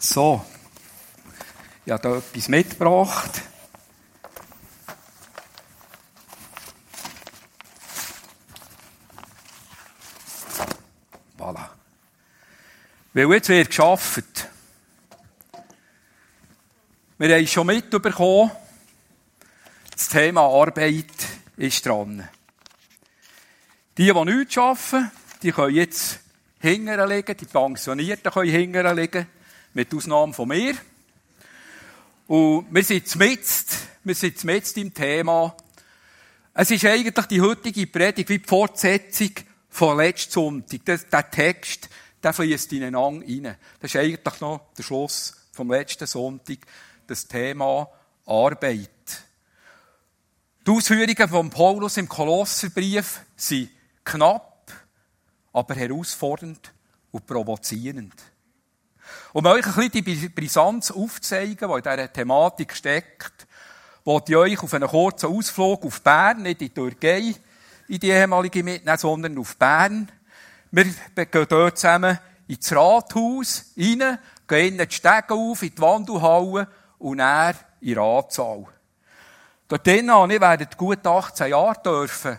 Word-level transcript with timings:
So, 0.00 0.44
ich 1.84 1.90
habe 1.90 2.02
da 2.02 2.16
etwas 2.18 2.48
mitgebracht. 2.48 3.42
Voilà. 11.36 11.70
Weil 13.12 13.32
jetzt 13.32 13.48
wird 13.48 13.68
geschafft. 13.68 14.48
Wir 17.18 17.34
haben 17.34 17.46
schon 17.48 17.66
mitbekommen, 17.66 18.52
das 19.90 20.08
Thema 20.08 20.42
Arbeit 20.42 21.06
ist 21.56 21.84
dran. 21.84 22.28
Die, 23.96 24.12
die 24.12 24.24
nichts 24.24 24.56
arbeiten, 24.56 25.10
die 25.42 25.50
können 25.50 25.74
jetzt 25.74 26.20
hingern 26.60 27.08
liegen, 27.08 27.36
die 27.36 27.46
Pensionierten 27.46 28.30
können 28.30 28.50
hingern 28.52 28.96
liegen, 28.96 29.26
mit 29.78 29.94
Ausnahme 29.94 30.32
von 30.32 30.48
mir. 30.48 30.74
Und 32.26 32.66
wir 32.68 32.82
sind 32.82 33.14
jetzt, 33.14 33.76
wir 34.02 34.14
sind 34.16 34.42
jetzt 34.42 34.76
im 34.76 34.92
Thema. 34.92 35.56
Es 36.52 36.72
ist 36.72 36.84
eigentlich 36.84 37.26
die 37.26 37.40
heutige 37.40 37.86
Predigt 37.86 38.28
wie 38.28 38.40
die 38.40 38.48
Fortsetzung 38.48 39.30
von 39.70 39.96
letzten 39.96 40.32
Sonntag. 40.32 40.84
Der, 40.84 40.98
der 40.98 41.30
Text, 41.30 41.88
der 42.20 42.32
fließt 42.32 42.72
ineinander 42.72 43.24
rein. 43.24 43.56
Das 43.78 43.94
ist 43.94 44.00
eigentlich 44.00 44.40
noch 44.40 44.72
der 44.76 44.82
Schluss 44.82 45.36
vom 45.52 45.70
letzten 45.70 46.08
Sonntag, 46.08 46.58
das 47.06 47.28
Thema 47.28 47.88
Arbeit. 48.26 48.90
Die 50.66 50.70
Ausführungen 50.72 51.28
von 51.28 51.50
Paulus 51.50 51.98
im 51.98 52.08
Kolosserbrief 52.08 53.20
sind 53.36 53.70
knapp, 54.02 54.72
aber 55.52 55.76
herausfordernd 55.76 56.72
und 57.12 57.26
provozierend. 57.28 58.14
Um 59.32 59.46
euch 59.46 59.66
ein 59.66 59.90
bisschen 59.90 60.04
die 60.04 60.28
Brisanz 60.28 60.90
aufzuzeigen, 60.90 61.68
die 61.68 61.74
in 61.74 61.82
dieser 61.82 62.12
Thematik 62.12 62.74
steckt, 62.74 63.46
wollte 64.04 64.32
ich 64.32 64.38
euch 64.38 64.62
auf 64.62 64.72
einen 64.74 64.88
kurzen 64.88 65.26
Ausflug 65.26 65.84
auf 65.84 66.00
Bern, 66.00 66.42
nicht 66.42 66.62
in 66.62 66.68
die 66.68 66.74
Türkei, 66.74 67.34
in 67.88 68.00
die 68.00 68.08
ehemalige 68.08 68.62
mitnehmen, 68.62 68.98
sondern 68.98 69.38
auf 69.38 69.56
Bern. 69.56 70.10
Wir 70.70 70.84
gehen 71.26 71.46
dort 71.48 71.78
zusammen 71.78 72.18
ins 72.46 72.72
Rathaus 72.72 73.72
rein, 73.76 74.18
gehen 74.46 74.78
in 74.78 74.88
die 74.88 74.94
Stege 74.94 75.34
auf, 75.34 75.62
in 75.62 75.74
die 75.74 75.80
Wandelhalle 75.80 76.68
und 76.98 77.18
dann 77.18 77.54
in 77.80 77.88
den 77.88 77.98
Ratssaal. 77.98 78.64
Dort 79.68 79.86
habe 79.86 80.34
ich 80.34 80.40
während 80.40 80.76
gut 80.78 81.06
18 81.06 81.50
Jahren 81.50 81.82
dürfen, 81.84 82.38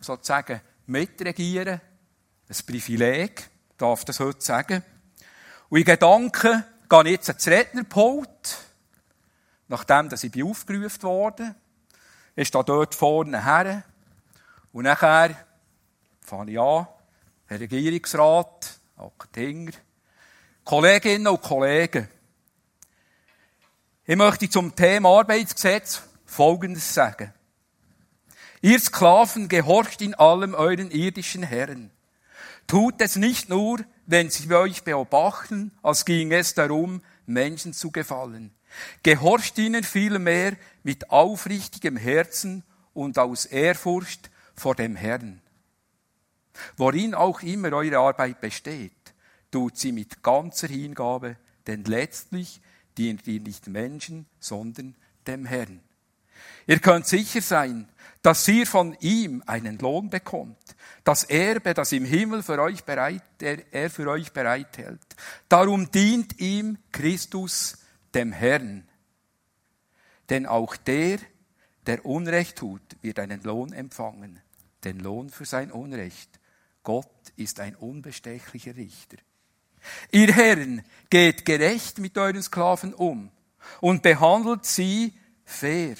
sozusagen, 0.00 0.60
mitregieren. 0.86 1.80
Ein 2.48 2.66
Privileg, 2.66 3.50
darf 3.76 4.04
das 4.04 4.20
heute 4.20 4.40
sagen. 4.40 4.82
Und 5.68 5.78
in 5.78 5.84
Gedanken 5.84 6.64
gehe 6.88 7.04
ich 7.04 7.10
jetzt 7.10 7.28
ins 7.28 7.48
Rednerpult, 7.48 8.58
nachdem 9.68 10.08
dass 10.08 10.22
ich 10.22 10.42
aufgerufen 10.42 11.02
worden 11.02 11.54
Ich 12.36 12.48
stehe 12.48 12.64
dort 12.64 12.94
vorne 12.94 13.44
her. 13.44 13.82
Und 14.72 14.84
nachher 14.84 15.34
fange 16.20 16.52
ich 16.52 16.60
an, 16.60 16.86
Herr 17.46 17.60
Regierungsrat, 17.60 18.78
Aktinger, 18.96 19.72
Kolleginnen 20.64 21.28
und 21.28 21.42
Kollegen. 21.42 22.08
Ich 24.04 24.16
möchte 24.16 24.48
zum 24.48 24.76
Thema 24.76 25.18
Arbeitsgesetz 25.18 26.02
Folgendes 26.26 26.94
sagen. 26.94 27.32
Ihr 28.62 28.78
Sklaven 28.78 29.48
gehorcht 29.48 30.00
in 30.00 30.14
allem 30.14 30.54
euren 30.54 30.90
irdischen 30.90 31.42
Herren. 31.42 31.90
Tut 32.66 33.00
es 33.00 33.16
nicht 33.16 33.48
nur, 33.48 33.80
wenn 34.06 34.30
sie 34.30 34.52
euch 34.52 34.84
beobachten, 34.84 35.72
als 35.82 36.04
ging 36.04 36.32
es 36.32 36.54
darum, 36.54 37.02
Menschen 37.26 37.72
zu 37.72 37.90
gefallen. 37.90 38.52
Gehorcht 39.02 39.58
ihnen 39.58 39.84
vielmehr 39.84 40.56
mit 40.82 41.10
aufrichtigem 41.10 41.96
Herzen 41.96 42.62
und 42.94 43.18
aus 43.18 43.46
Ehrfurcht 43.46 44.30
vor 44.54 44.74
dem 44.74 44.96
Herrn. 44.96 45.42
Worin 46.76 47.14
auch 47.14 47.42
immer 47.42 47.72
eure 47.72 47.98
Arbeit 47.98 48.40
besteht, 48.40 48.92
tut 49.50 49.76
sie 49.76 49.92
mit 49.92 50.22
ganzer 50.22 50.68
Hingabe, 50.68 51.36
denn 51.66 51.84
letztlich 51.84 52.60
dient 52.96 53.26
ihr 53.26 53.40
nicht 53.40 53.66
Menschen, 53.66 54.26
sondern 54.38 54.94
dem 55.26 55.44
Herrn. 55.44 55.80
Ihr 56.66 56.78
könnt 56.80 57.06
sicher 57.06 57.40
sein, 57.40 57.88
dass 58.26 58.48
ihr 58.48 58.66
von 58.66 58.96
ihm 58.98 59.42
einen 59.46 59.78
Lohn 59.78 60.10
bekommt. 60.10 60.58
Das 61.04 61.22
Erbe, 61.22 61.74
das 61.74 61.92
im 61.92 62.04
Himmel 62.04 62.42
für 62.42 62.60
euch 62.60 62.82
bereit, 62.82 63.22
er, 63.40 63.72
er 63.72 63.88
für 63.88 64.08
euch 64.10 64.32
bereithält. 64.32 65.00
Darum 65.48 65.92
dient 65.92 66.40
ihm 66.40 66.78
Christus, 66.90 67.78
dem 68.14 68.32
Herrn. 68.32 68.88
Denn 70.28 70.44
auch 70.44 70.74
der, 70.74 71.18
der 71.86 72.04
Unrecht 72.04 72.58
tut, 72.58 72.82
wird 73.00 73.20
einen 73.20 73.44
Lohn 73.44 73.72
empfangen. 73.72 74.40
Den 74.82 74.98
Lohn 74.98 75.30
für 75.30 75.44
sein 75.44 75.70
Unrecht. 75.70 76.40
Gott 76.82 77.32
ist 77.36 77.60
ein 77.60 77.76
unbestechlicher 77.76 78.74
Richter. 78.74 79.18
Ihr 80.10 80.34
Herren, 80.34 80.82
geht 81.10 81.44
gerecht 81.44 81.98
mit 81.98 82.18
euren 82.18 82.42
Sklaven 82.42 82.92
um 82.92 83.30
und 83.80 84.02
behandelt 84.02 84.64
sie 84.64 85.14
fair 85.44 85.94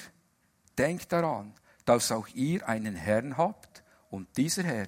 Denkt 0.77 1.11
daran, 1.11 1.53
dass 1.85 2.11
auch 2.11 2.27
ihr 2.29 2.67
einen 2.67 2.95
Herrn 2.95 3.37
habt 3.37 3.83
und 4.09 4.35
dieser 4.37 4.63
Herr 4.63 4.87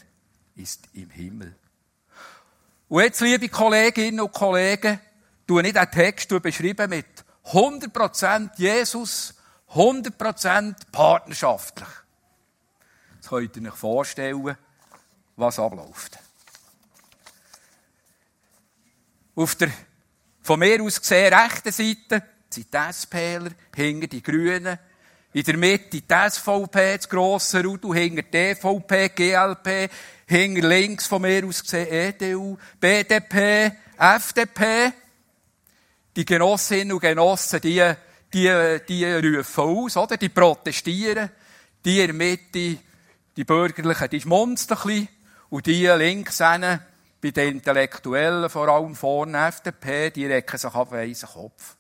ist 0.56 0.88
im 0.94 1.10
Himmel. 1.10 1.56
Und 2.90 3.04
jetzt, 3.04 3.22
liebe 3.22 3.50
Kolleginnen 3.50 4.20
und 4.20 4.34
Kollegen, 4.34 5.00
du 5.48 5.60
nicht 5.62 5.78
einen 5.78 5.92
Text 5.92 6.30
beschrieben 6.42 6.90
mit 6.90 7.06
100% 7.46 8.52
Jesus, 8.58 9.36
100% 9.74 10.76
partnerschaftlich. 10.92 11.88
Jetzt 13.16 13.30
könnt 13.30 13.58
ihr 13.58 13.72
euch 13.72 13.78
vorstellen, 13.78 14.58
was 15.36 15.60
abläuft. 15.60 16.18
Auf 19.36 19.56
der 19.56 19.70
von 20.42 20.60
mir 20.60 20.82
aus 20.82 21.00
gesehen 21.00 21.34
rechten 21.34 21.72
Seite 21.72 22.24
sind 22.50 22.72
die 22.72 22.92
SPler, 22.92 23.52
hinter 23.76 24.08
die 24.08 24.24
Grünen, 24.24 24.80
in 25.32 25.44
der 25.44 25.58
Mitte 25.58 26.02
die 26.02 26.04
SVP, 26.08 26.98
das 26.98 27.08
grosse 27.08 27.64
Rudel, 27.64 27.94
hinter 27.94 28.24
die 28.24 28.38
EVP, 28.38 29.10
GLP, 29.10 29.92
hinter 30.26 30.68
links 30.68 31.06
von 31.06 31.22
mir 31.22 31.46
aus 31.46 31.62
gesehen 31.62 31.88
EDU, 31.88 32.58
BDP, 32.80 33.72
FDP. 33.98 34.92
Die 36.16 36.26
Genossinnen 36.26 36.94
und 36.94 37.00
Genossen, 37.00 37.62
die, 37.62 37.94
die, 38.34 38.80
die 38.88 39.06
rufen 39.06 39.64
aus, 39.64 39.98
oder? 39.98 40.18
Die 40.18 40.30
protestieren. 40.30 41.30
Die 41.86 42.02
in 42.02 42.08
der 42.08 42.14
Mitte, 42.16 42.78
die 43.38 43.44
Bürgerlichen, 43.44 44.10
die 44.10 44.22
schmunzeln 44.22 44.80
ein 44.80 44.84
bisschen. 44.84 45.08
Und 45.50 45.66
die 45.68 45.86
links 45.86 46.40
hinten, 46.40 46.80
bei 47.22 47.32
den 47.32 47.56
Intellektuellen, 47.56 48.50
vor 48.50 48.68
allem 48.68 48.96
vorne 48.96 49.48
FDP, 49.48 50.10
die 50.10 50.26
recken 50.26 50.58
sich 50.58 50.74
auf 50.74 50.90
den 50.90 51.14
Kopf. 51.14 51.76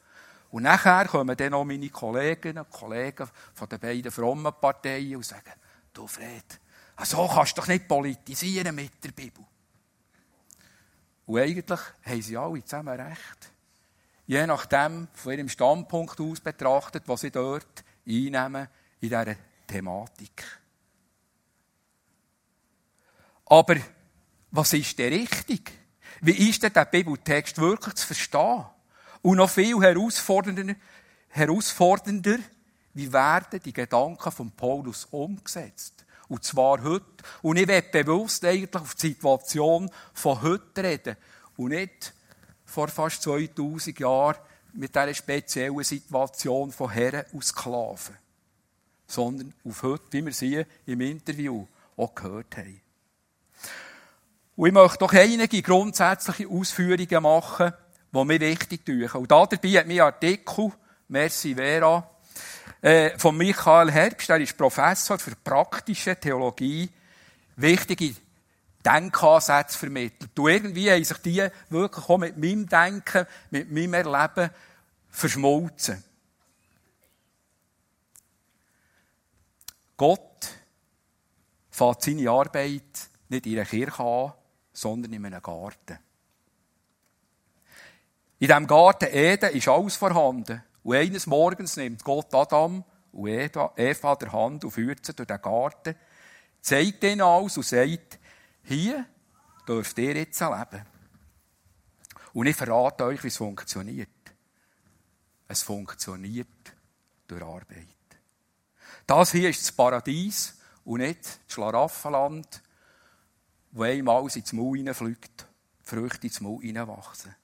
Und 0.51 0.63
nachher 0.63 1.05
kommen 1.05 1.37
dann 1.37 1.51
noch 1.51 1.63
meine 1.63 1.89
Kolleginnen 1.89 2.63
und 2.63 2.71
Kollegen 2.71 3.29
von 3.53 3.69
den 3.69 3.79
beiden 3.79 4.11
frommen 4.11 4.53
Parteien 4.59 5.17
und 5.17 5.25
sagen, 5.25 5.53
du 5.93 6.07
Fred, 6.07 6.59
so 7.03 7.27
kannst 7.27 7.57
du 7.57 7.61
doch 7.61 7.67
nicht 7.67 7.87
politisieren 7.87 8.75
mit 8.75 9.03
der 9.03 9.11
Bibel. 9.11 9.45
Und 11.27 11.39
eigentlich 11.39 11.79
haben 12.03 12.21
sie 12.21 12.37
alle 12.37 12.63
zusammen 12.63 12.99
recht. 12.99 13.51
Je 14.25 14.45
nachdem, 14.47 15.07
von 15.13 15.31
ihrem 15.31 15.49
Standpunkt 15.49 16.19
aus 16.19 16.39
betrachtet, 16.39 17.03
was 17.05 17.21
sie 17.21 17.31
dort 17.31 17.83
einnehmen 18.07 18.67
in 18.99 19.09
dieser 19.09 19.35
Thematik. 19.67 20.43
Aber 23.45 23.75
was 24.51 24.73
ist 24.73 24.97
denn 24.97 25.13
richtig? 25.13 25.71
Wie 26.21 26.49
ist 26.49 26.61
denn 26.63 26.73
der 26.73 26.85
Bibeltext 26.85 27.57
wirklich 27.59 27.95
zu 27.95 28.07
verstehen? 28.07 28.65
Und 29.21 29.37
noch 29.37 29.49
viel 29.49 29.79
herausfordernder, 29.79 30.75
herausfordernder, 31.29 32.39
wie 32.93 33.11
werden 33.11 33.61
die 33.63 33.73
Gedanken 33.73 34.31
von 34.31 34.51
Paulus 34.51 35.05
umgesetzt? 35.11 36.05
Und 36.27 36.43
zwar 36.43 36.83
heute. 36.83 37.05
Und 37.41 37.57
ich 37.57 37.67
werde 37.67 38.03
bewusst 38.03 38.45
eigentlich 38.45 38.81
auf 38.81 38.95
die 38.95 39.07
Situation 39.07 39.89
von 40.13 40.41
heute 40.41 40.83
reden. 40.83 41.17
Und 41.57 41.69
nicht 41.69 42.13
vor 42.65 42.87
fast 42.87 43.23
2000 43.23 43.99
Jahren 43.99 44.37
mit 44.73 44.95
dieser 44.95 45.13
speziellen 45.13 45.83
Situation 45.83 46.71
von 46.71 46.91
Herren 46.91 47.25
und 47.33 47.43
Sklaven. 47.43 48.15
Sondern 49.07 49.53
auf 49.65 49.81
heute, 49.83 50.05
wie 50.11 50.25
wir 50.25 50.33
sie 50.33 50.65
im 50.85 51.01
Interview 51.01 51.65
auch 51.97 52.13
gehört 52.13 52.57
haben. 52.57 52.79
Und 54.55 54.67
ich 54.67 54.73
möchte 54.73 54.99
doch 54.99 55.13
einige 55.13 55.61
grundsätzliche 55.61 56.47
Ausführungen 56.47 57.23
machen, 57.23 57.73
die 58.11 58.25
mir 58.25 58.39
wichtig 58.39 58.85
tun. 58.85 59.09
Und 59.13 59.31
da 59.31 59.45
dabei 59.45 59.69
hat 59.69 59.87
mein 59.87 59.99
Artikel, 60.01 60.71
Merci 61.07 61.55
Vera, 61.55 62.09
äh, 62.81 63.17
von 63.17 63.35
Michael 63.35 63.91
Herbst, 63.91 64.29
der 64.29 64.37
ist 64.37 64.57
Professor 64.57 65.17
für 65.19 65.35
praktische 65.35 66.15
Theologie, 66.15 66.89
wichtige 67.55 68.15
Denkansätze 68.85 69.77
vermittelt. 69.77 70.37
Und 70.37 70.49
irgendwie 70.49 70.89
haben 70.89 71.03
sich 71.03 71.17
die 71.17 71.47
wirklich 71.69 72.09
auch 72.09 72.17
mit 72.17 72.37
meinem 72.37 72.67
Denken, 72.67 73.25
mit 73.51 73.71
meinem 73.71 73.93
Erleben 73.93 74.49
verschmolzen. 75.09 76.03
Gott 79.97 80.47
fängt 81.69 82.01
seine 82.01 82.29
Arbeit 82.29 83.09
nicht 83.27 83.45
in 83.45 83.57
einer 83.57 83.65
Kirche 83.65 84.03
an, 84.03 84.33
sondern 84.71 85.11
in 85.11 85.25
einem 85.25 85.41
Garten. 85.41 85.99
In 88.39 88.47
diesem 88.47 88.67
Garten 88.67 89.09
Eden 89.11 89.53
ist 89.53 89.67
alles 89.67 89.97
vorhanden. 89.97 90.63
Und 90.83 90.95
eines 90.95 91.27
Morgens 91.27 91.75
nimmt 91.75 92.03
Gott 92.05 92.33
Adam 92.33 92.85
und 93.11 93.27
Eva 93.27 94.15
der 94.15 94.31
Hand 94.31 94.63
und 94.63 94.71
führt 94.71 95.05
sie 95.05 95.13
durch 95.13 95.27
den 95.27 95.41
Garten, 95.41 95.95
zeigt 96.61 97.03
ihnen 97.03 97.21
alles 97.21 97.57
und 97.57 97.65
sagt, 97.65 98.17
hier 98.63 99.05
dürft 99.67 99.97
ihr 99.97 100.15
jetzt 100.15 100.39
leben. 100.39 100.85
Und 102.33 102.47
ich 102.47 102.55
verrate 102.55 103.03
euch, 103.05 103.21
wie 103.23 103.27
es 103.27 103.37
funktioniert. 103.37 104.07
Es 105.49 105.63
funktioniert 105.63 106.47
durch 107.27 107.43
Arbeit. 107.43 107.87
Das 109.05 109.31
hier 109.33 109.49
ist 109.49 109.63
das 109.63 109.71
Paradies 109.73 110.57
und 110.85 110.99
nicht 110.99 111.25
das 111.25 111.53
Schlaraffenland, 111.53 112.61
wo 113.71 113.83
einmal 113.83 114.23
ins 114.23 114.53
Maul 114.53 114.77
hineinfliegt, 114.77 115.45
Früchte 115.81 116.27
ins 116.27 116.39
Maul 116.39 116.61
hineinwachsen. 116.61 117.35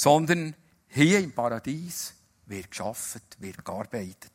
Sondern 0.00 0.56
hier 0.88 1.18
im 1.18 1.34
Paradies 1.34 2.14
wird 2.46 2.70
geschafft, 2.70 3.36
wird 3.38 3.62
gearbeitet. 3.62 4.32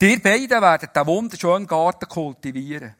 Die 0.00 0.16
beiden 0.16 0.62
werden 0.62 0.88
den 0.96 1.06
wunderschönen 1.06 1.66
Garten 1.66 2.08
kultivieren. 2.08 2.94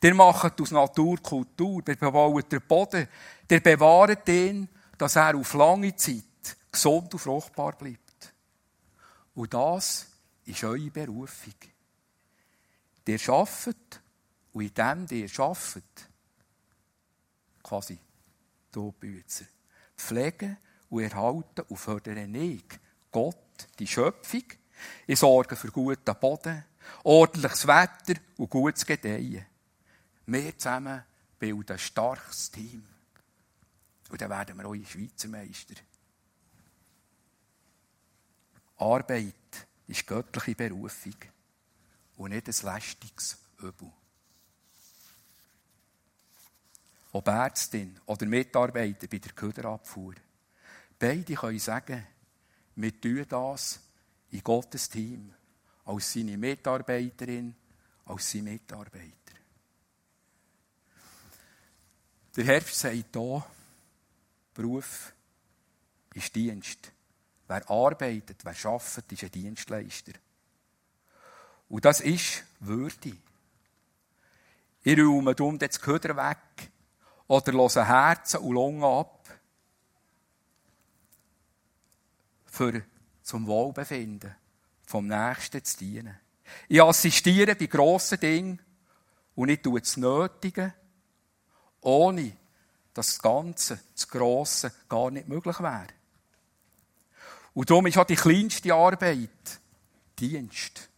Der 0.00 0.14
macht 0.14 0.58
aus 0.58 0.70
Natur 0.70 1.18
Kultur, 1.18 1.82
der 1.82 1.96
bebaut 1.96 2.50
den 2.50 2.62
Boden, 2.66 3.06
der 3.50 3.60
bewahrt 3.60 4.26
ihn, 4.30 4.70
dass 4.96 5.16
er 5.16 5.36
auf 5.36 5.52
lange 5.52 5.94
Zeit 5.96 6.56
gesund 6.72 7.12
und 7.12 7.20
fruchtbar 7.20 7.76
bleibt. 7.76 8.32
Und 9.34 9.52
das 9.52 10.06
ist 10.46 10.64
eure 10.64 10.90
Berufung. 10.90 11.56
Der 13.06 13.18
schafft 13.18 14.00
und 14.54 14.62
in 14.62 14.72
dem, 14.72 15.06
der 15.06 15.28
schafft, 15.28 16.08
quasi, 17.62 17.98
du 18.72 18.92
Bützer, 18.92 19.44
pflegen 19.94 20.56
und 20.90 21.02
erhalten 21.02 21.62
und 21.68 21.76
fördern 21.76 22.34
ich, 22.34 22.64
Gott, 23.10 23.68
die 23.78 23.86
Schöpfung, 23.86 24.44
ich 25.06 25.18
sorge 25.18 25.56
für 25.56 25.70
guten 25.70 26.14
Boden, 26.20 26.64
ordentliches 27.02 27.66
Wetter 27.66 28.20
und 28.36 28.50
gutes 28.50 28.84
Gedeihen. 28.84 29.46
Wir 30.26 30.58
zusammen 30.58 31.02
bilden 31.38 31.72
ein 31.72 31.78
starkes 31.78 32.50
Team. 32.50 32.84
Und 34.08 34.20
dann 34.20 34.30
werden 34.30 34.58
wir 34.58 34.66
auch 34.66 34.74
Schweizer 34.74 35.28
Meister. 35.28 35.74
Arbeit 38.78 39.34
ist 39.86 40.06
göttliche 40.06 40.54
Berufung 40.54 41.14
und 42.16 42.30
nicht 42.30 42.48
ein 42.48 42.74
lästiges 42.74 43.38
Übel. 43.58 43.90
Ob 47.12 47.28
Ärztin 47.28 47.98
oder 48.06 48.26
Mitarbeiter 48.26 49.06
bei 49.06 49.18
der 49.18 49.32
Köderabfuhr. 49.32 50.14
Beide 50.98 51.34
können 51.34 51.58
sagen, 51.58 52.06
wir 52.76 53.00
tun 53.00 53.24
das 53.28 53.80
in 54.30 54.42
Gottes 54.42 54.88
Team, 54.88 55.32
als 55.84 56.12
seine 56.12 56.36
Mitarbeiterin, 56.36 57.54
als 58.06 58.30
seine 58.30 58.50
Mitarbeiter. 58.50 59.12
Der 62.36 62.44
Herbst 62.44 62.78
sagt 62.78 62.94
hier, 62.94 63.44
Beruf 64.54 65.12
ist 66.14 66.34
Dienst. 66.34 66.92
Wer 67.48 67.70
arbeitet, 67.70 68.44
wer 68.44 68.54
arbeitet, 68.70 69.12
ist 69.12 69.22
ein 69.22 69.30
Dienstleister. 69.30 70.12
Und 71.68 71.84
das 71.84 72.00
ist 72.00 72.44
Würde. 72.60 73.16
Ich 74.82 74.98
räume 74.98 75.34
dumm 75.34 75.58
das 75.58 75.80
Köder 75.80 76.16
weg 76.16 76.70
oder 77.26 77.52
höre 77.52 77.86
Herzen 77.86 78.40
und 78.40 78.54
Lungen 78.54 78.84
ab 78.84 79.15
für 82.56 82.82
zum 83.22 83.46
Wohlbefinden 83.46 84.34
vom 84.86 85.06
Nächsten 85.06 85.62
zu 85.62 85.78
dienen. 85.78 86.18
Ich 86.68 86.82
assistiere 86.82 87.54
bei 87.54 87.66
grossen 87.66 88.20
Dingen 88.20 88.62
und 89.34 89.48
ich 89.48 89.60
tue 89.60 89.80
das 89.80 89.96
Nötige, 89.96 90.72
ohne 91.80 92.32
dass 92.94 93.08
das 93.08 93.18
Ganze, 93.22 93.80
das 93.94 94.08
Grosse, 94.08 94.72
gar 94.88 95.10
nicht 95.10 95.28
möglich 95.28 95.60
wäre. 95.60 95.88
Und 97.52 97.68
darum 97.68 97.86
ist 97.86 97.98
auch 97.98 98.04
die 98.04 98.16
kleinste 98.16 98.72
Arbeit 98.72 99.60
Dienst. 100.18 100.88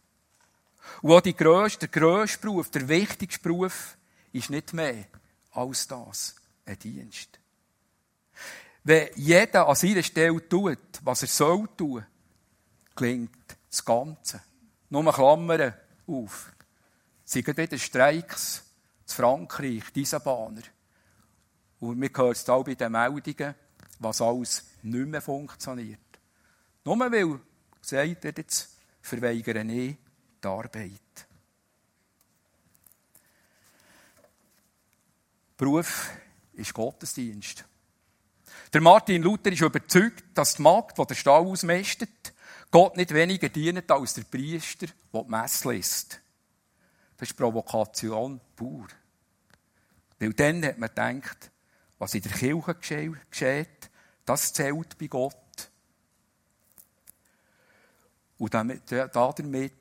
Und 1.01 1.11
auch 1.11 1.21
die 1.21 1.35
grösste, 1.35 1.87
der 1.87 2.01
grösste 2.01 2.39
Beruf, 2.39 2.69
der 2.69 2.87
wichtigste 2.87 3.41
Beruf 3.41 3.97
ist 4.31 4.49
nicht 4.49 4.73
mehr 4.73 5.05
als 5.51 5.87
das, 5.87 6.35
ein 6.65 6.79
Dienst. 6.79 7.39
Wenn 8.83 9.09
jeder 9.15 9.67
an 9.67 9.75
seiner 9.75 10.03
Stelle 10.03 10.47
tut, 10.47 10.79
was 11.03 11.21
er 11.21 11.27
soll 11.27 11.67
tun, 11.75 12.05
gelingt 12.95 13.57
das 13.69 13.83
Ganze. 13.83 14.41
Nur 14.89 15.13
Klammern 15.13 15.73
auf. 16.07 16.51
Es 17.25 17.33
sind 17.33 17.47
wieder 17.47 17.77
Streiks 17.77 18.63
zu 19.05 19.15
Frankreich, 19.15 19.83
diese 19.93 20.19
Bahner. 20.19 20.63
Und 21.79 22.01
wir 22.01 22.09
hören 22.15 22.31
es 22.31 22.49
auch 22.49 22.63
bei 22.63 22.75
den 22.75 22.91
Meldungen, 22.91 23.55
was 23.99 24.21
alles 24.21 24.65
nicht 24.81 25.07
mehr 25.07 25.21
funktioniert. 25.21 25.99
Nur 26.83 26.99
weil 26.99 27.39
gesagt 27.81 28.23
wird, 28.23 28.37
jetzt 28.37 28.77
verweigere 29.01 29.63
ich 29.63 29.97
die 30.43 30.47
Arbeit. 30.47 31.27
Beruf 35.57 36.09
ist 36.53 36.73
Gottesdienst. 36.73 37.65
Der 38.71 38.81
Martin 38.81 39.23
Luther 39.23 39.51
ist 39.51 39.61
überzeugt, 39.61 40.25
dass 40.35 40.55
die 40.55 40.61
Magd, 40.61 40.97
die 40.97 41.05
den 41.05 41.15
Stall 41.15 41.45
ausmästet, 41.45 42.33
Gott 42.71 42.97
nicht 42.97 43.13
weniger 43.13 43.49
dient 43.49 43.89
als 43.89 44.13
der 44.13 44.23
Priester, 44.23 44.87
der 45.11 45.23
die 45.23 45.29
Messe 45.29 45.71
liest. 45.71 46.21
Das 47.17 47.29
ist 47.29 47.35
Provokation 47.35 48.39
pur. 48.55 48.87
Weil 50.19 50.33
dann 50.33 50.63
hat 50.63 50.77
man 50.77 50.89
gedacht, 50.89 51.51
was 51.97 52.13
in 52.13 52.21
der 52.21 52.31
Kirche 52.31 52.75
geschieht, 53.29 53.89
das 54.23 54.53
zählt 54.53 54.97
bei 54.99 55.07
Gott. 55.07 55.35
Und 58.37 58.53
damit, 58.53 58.83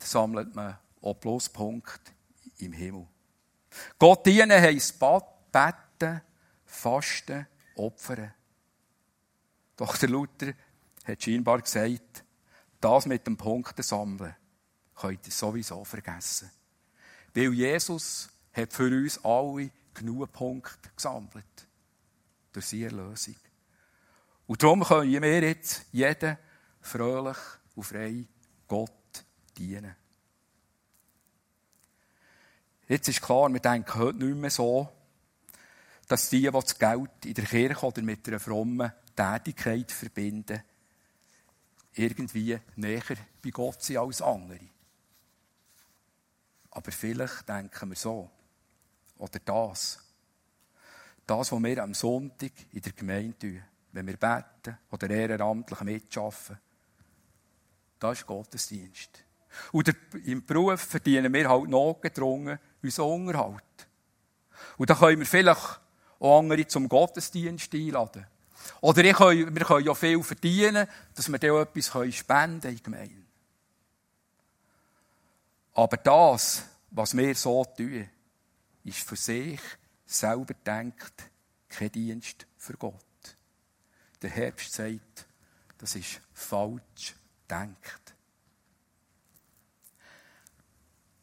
sammelt 0.03 0.55
man 0.55 0.79
auch 1.03 1.15
Pluspunkte 1.15 2.13
im 2.59 2.73
Himmel. 2.73 3.07
Gott 3.99 4.25
dienen 4.27 4.51
heisst 4.51 4.99
beten, 4.99 6.23
fasten, 6.65 7.47
opfern. 7.77 8.33
Doch 9.79 9.97
der 9.97 10.09
Luther 10.09 10.55
hat 11.05 11.23
scheinbar 11.23 11.63
gesagt, 11.63 12.25
das 12.81 13.07
mit 13.07 13.27
dem 13.27 13.37
Punkten 13.37 13.83
sammeln, 13.83 14.35
könnt 14.97 15.25
ihr 15.25 15.33
sowieso 15.33 15.85
vergessen. 15.85 16.51
Weil 17.33 17.53
Jesus 17.55 18.29
hat 18.53 18.73
für 18.73 18.89
uns 18.89 19.25
alle 19.25 19.71
genug 19.95 20.33
Punkte 20.33 20.91
gesammelt. 20.95 21.69
Durch 22.53 22.67
seine 22.67 22.87
Erlösung. 22.87 23.37
Und 24.49 24.63
darum 24.63 24.83
können 24.83 25.23
wir 25.23 25.43
jetzt 25.43 25.85
jeden 25.93 26.37
fröhlich 26.81 27.37
und 27.77 27.85
frei 27.85 28.27
Gott 28.67 29.25
dienen. 29.57 29.95
Jetzt 32.89 33.09
ist 33.09 33.23
klar, 33.23 33.53
wir 33.53 33.61
denken 33.61 33.95
heute 33.95 34.25
nicht 34.25 34.37
mehr 34.37 34.51
so, 34.51 34.89
dass 36.09 36.31
die, 36.31 36.41
die 36.41 36.51
das 36.51 36.79
Geld 36.79 37.27
in 37.27 37.35
der 37.35 37.45
Kirche 37.45 37.87
oder 37.87 38.03
mit 38.03 38.27
einer 38.27 38.41
frommen 38.41 38.93
Tätigkeit 39.19 39.91
verbinden, 39.91 40.63
irgendwie 41.95 42.59
näher 42.77 43.03
bei 43.43 43.51
Gott 43.51 43.83
sind 43.83 43.97
als 43.97 44.23
andere. 44.23 44.61
Aber 46.71 46.93
vielleicht 46.93 47.49
denken 47.49 47.89
wir 47.89 47.97
so. 47.97 48.31
Oder 49.19 49.41
das. 49.41 49.99
Das, 51.27 51.51
was 51.51 51.63
wir 51.63 51.83
am 51.83 51.95
Sonntag 51.95 52.53
in 52.73 52.81
der 52.81 52.93
Gemeinde 52.93 53.39
tun, 53.39 53.63
wenn 53.93 54.07
wir 54.07 54.17
beten 54.17 54.79
oder 54.93 55.11
ehrenamtlich 55.11 55.81
mitschaffen, 55.81 56.59
das 57.99 58.21
ist 58.21 58.27
Gottesdienst. 58.27 59.25
Und 59.73 59.93
im 60.25 60.47
Beruf 60.47 60.81
verdienen 60.83 61.33
wir 61.33 61.49
halt 61.49 61.69
notgedrungen 61.69 62.61
unseren 62.81 63.27
Unterhalt. 63.27 63.65
Und 64.77 64.89
da 64.89 64.95
können 64.95 65.19
wir 65.19 65.27
vielleicht 65.27 65.81
auch 66.21 66.39
andere 66.39 66.67
zum 66.69 66.89
Gottesdienst 66.89 67.75
einladen. 67.75 68.27
Oder 68.81 69.05
ich 69.05 69.17
kann, 69.17 69.55
wir 69.55 69.65
können 69.65 69.87
ja 69.87 69.95
viel 69.95 70.23
verdienen, 70.23 70.87
dass 71.15 71.31
wir 71.31 71.39
dann 71.39 71.63
etwas 71.63 72.15
spenden 72.15 72.83
können 72.83 73.03
in. 73.03 73.27
Aber 75.75 75.97
das, 75.97 76.65
was 76.91 77.17
wir 77.17 77.35
so 77.35 77.65
tun, 77.65 78.09
ist 78.85 78.99
für 78.99 79.17
sich 79.17 79.61
selber 80.07 80.55
denkt, 80.55 81.31
kein 81.69 81.93
Dienst 81.93 82.47
für 82.57 82.75
Gott. 82.75 82.95
Der 84.23 84.31
Herbst 84.31 84.73
sagt, 84.73 85.27
das 85.79 85.95
ist 85.95 86.21
falsch 86.33 87.15
denkt. 87.49 88.15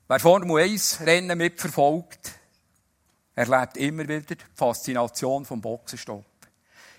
Wer 0.08 0.20
Formel 0.20 0.64
1 0.64 1.02
Rennen 1.02 1.38
mitverfolgt, 1.38 2.32
erlebt 3.34 3.78
immer 3.78 4.08
wieder 4.08 4.36
die 4.36 4.38
Faszination 4.54 5.46
vom 5.46 5.60
Boxenstopp. 5.60 6.26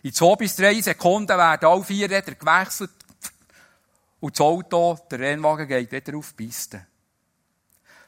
In 0.06 0.12
zwei 0.12 0.36
bis 0.36 0.54
drei 0.54 0.80
Sekunden 0.80 1.36
werden 1.36 1.68
alle 1.68 1.82
vier 1.82 2.08
Räder 2.08 2.36
gewechselt 2.36 2.92
und 4.20 4.38
das 4.38 4.40
Auto, 4.40 4.96
der 5.10 5.18
Rennwagen 5.18 5.66
geht 5.66 5.90
wieder 5.90 6.16
auf 6.16 6.32
die 6.32 6.44
Piste. 6.46 6.86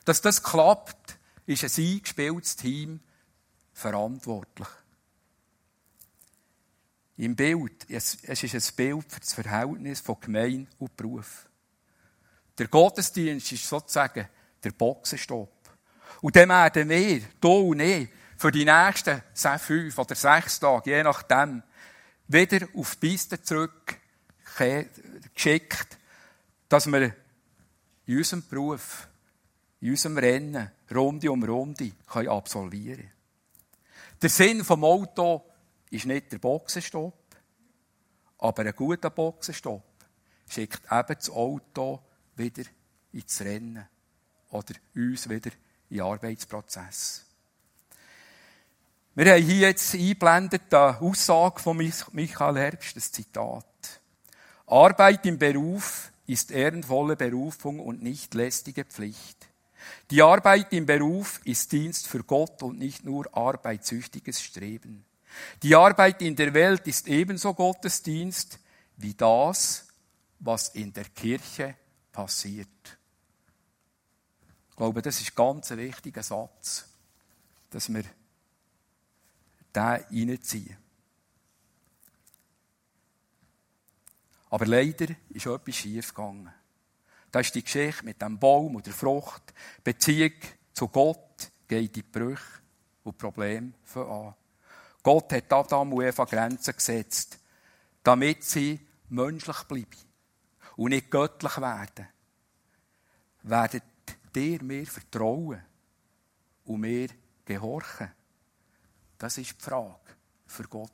Dass 0.04 0.20
das 0.20 0.40
klappt, 0.40 1.18
ist 1.46 1.64
ein 1.64 1.84
eingespieltes 1.84 2.54
Team 2.54 3.00
verantwortlich. 3.72 4.68
Im 7.16 7.34
Bild, 7.34 7.90
es, 7.90 8.14
ist 8.14 8.54
ein 8.54 8.76
Bild 8.76 9.12
für 9.12 9.18
das 9.18 9.34
Verhältnis 9.34 9.98
von 9.98 10.20
Gemeinde 10.20 10.70
und 10.78 10.96
Beruf. 10.96 11.48
Der 12.58 12.68
Gottesdienst 12.68 13.50
ist 13.50 13.68
sozusagen 13.68 14.28
der 14.62 14.70
Boxenstopp. 14.70 15.50
Und 16.20 16.36
dann 16.36 16.50
werden 16.50 16.88
wir, 16.90 17.22
du 17.40 17.72
und 17.72 17.80
ich, 17.80 18.08
für 18.36 18.52
die 18.52 18.64
nächsten 18.64 19.20
fünf 19.58 19.98
oder 19.98 20.14
sechs 20.14 20.60
Tage, 20.60 20.90
je 20.90 21.02
nachdem, 21.02 21.64
wieder 22.28 22.68
auf 22.74 22.96
die 22.96 23.08
Piste 23.08 23.42
zurück 23.42 23.98
geschickt, 25.34 25.98
dass 26.68 26.86
wir 26.86 27.14
in 28.06 28.16
unserem 28.16 28.46
Beruf, 28.48 29.08
in 29.80 29.90
unserem 29.90 30.18
Rennen, 30.18 30.70
Runde 30.94 31.30
um 31.30 31.42
Runde, 31.42 31.92
können 32.06 32.28
absolvieren 32.28 32.96
können. 32.96 33.12
Der 34.20 34.30
Sinn 34.30 34.64
vom 34.64 34.84
Auto 34.84 35.44
ist 35.90 36.06
nicht 36.06 36.32
der 36.32 36.38
Boxenstopp, 36.38 37.14
aber 38.38 38.62
ein 38.64 38.74
guter 38.74 39.10
Boxenstopp 39.10 39.84
schickt 40.48 40.82
eben 40.90 41.14
das 41.14 41.30
Auto 41.30 42.02
wieder 42.36 42.64
ins 43.12 43.40
Rennen 43.40 43.86
oder 44.50 44.74
uns 44.94 45.28
wieder 45.28 45.50
in 45.90 45.98
den 45.98 46.00
Arbeitsprozess. 46.00 47.27
Wir 49.18 49.32
haben 49.32 49.42
hier 49.42 49.68
jetzt 49.70 49.94
eingeblendet 49.94 50.72
eine 50.72 51.00
Aussage 51.00 51.58
von 51.58 51.76
Michael 51.76 52.56
Herbst, 52.56 52.94
das 52.94 53.10
Zitat. 53.10 53.66
Arbeit 54.64 55.26
im 55.26 55.36
Beruf 55.36 56.12
ist 56.28 56.52
ehrenvolle 56.52 57.16
Berufung 57.16 57.80
und 57.80 58.00
nicht 58.00 58.34
lästige 58.34 58.84
Pflicht. 58.84 59.48
Die 60.12 60.22
Arbeit 60.22 60.72
im 60.72 60.86
Beruf 60.86 61.40
ist 61.42 61.72
Dienst 61.72 62.06
für 62.06 62.22
Gott 62.22 62.62
und 62.62 62.78
nicht 62.78 63.04
nur 63.04 63.26
arbeitssüchtiges 63.36 64.40
Streben. 64.40 65.04
Die 65.64 65.74
Arbeit 65.74 66.22
in 66.22 66.36
der 66.36 66.54
Welt 66.54 66.86
ist 66.86 67.08
ebenso 67.08 67.54
Gottesdienst 67.54 68.60
wie 68.98 69.14
das, 69.14 69.88
was 70.38 70.68
in 70.68 70.92
der 70.92 71.06
Kirche 71.06 71.74
passiert. 72.12 72.68
Ich 74.70 74.76
glaube, 74.76 75.02
das 75.02 75.20
ist 75.20 75.34
ganz 75.34 75.72
ein 75.72 75.78
wichtiger 75.78 76.22
Satz, 76.22 76.84
dass 77.68 77.92
wir 77.92 78.04
den 79.74 79.82
reinziehen. 79.82 80.76
Aber 84.50 84.66
leider 84.66 85.08
ist 85.28 85.46
etwas 85.46 85.76
schief 85.76 86.14
gegangen. 86.14 86.52
Da 87.30 87.40
ist 87.40 87.54
die 87.54 87.62
Geschichte 87.62 88.04
mit 88.04 88.22
dem 88.22 88.38
Baum 88.38 88.76
und 88.76 88.86
der 88.86 88.94
Frucht. 88.94 89.52
Beziehung 89.84 90.32
zu 90.72 90.88
Gott 90.88 91.50
geht 91.66 91.94
die 91.94 92.02
Brüche 92.02 92.62
und 93.04 93.18
Probleme 93.18 93.72
an. 93.94 94.34
Gott 95.02 95.32
hat 95.32 95.52
Adam 95.52 95.92
und 95.92 96.04
Eva 96.04 96.24
Grenzen 96.24 96.74
gesetzt, 96.74 97.38
damit 98.02 98.44
sie 98.44 98.80
menschlich 99.10 99.62
bleiben 99.64 99.96
und 100.76 100.90
nicht 100.90 101.10
göttlich 101.10 101.58
werden. 101.58 102.08
Werdet 103.42 103.82
ihr 104.34 104.62
mir 104.62 104.86
vertrauen 104.86 105.62
und 106.64 106.80
mir 106.80 107.08
gehorchen? 107.44 108.12
Das 109.18 109.36
ist 109.36 109.50
die 109.58 109.62
Frage 109.62 109.98
für 110.46 110.64
Gott. 110.64 110.92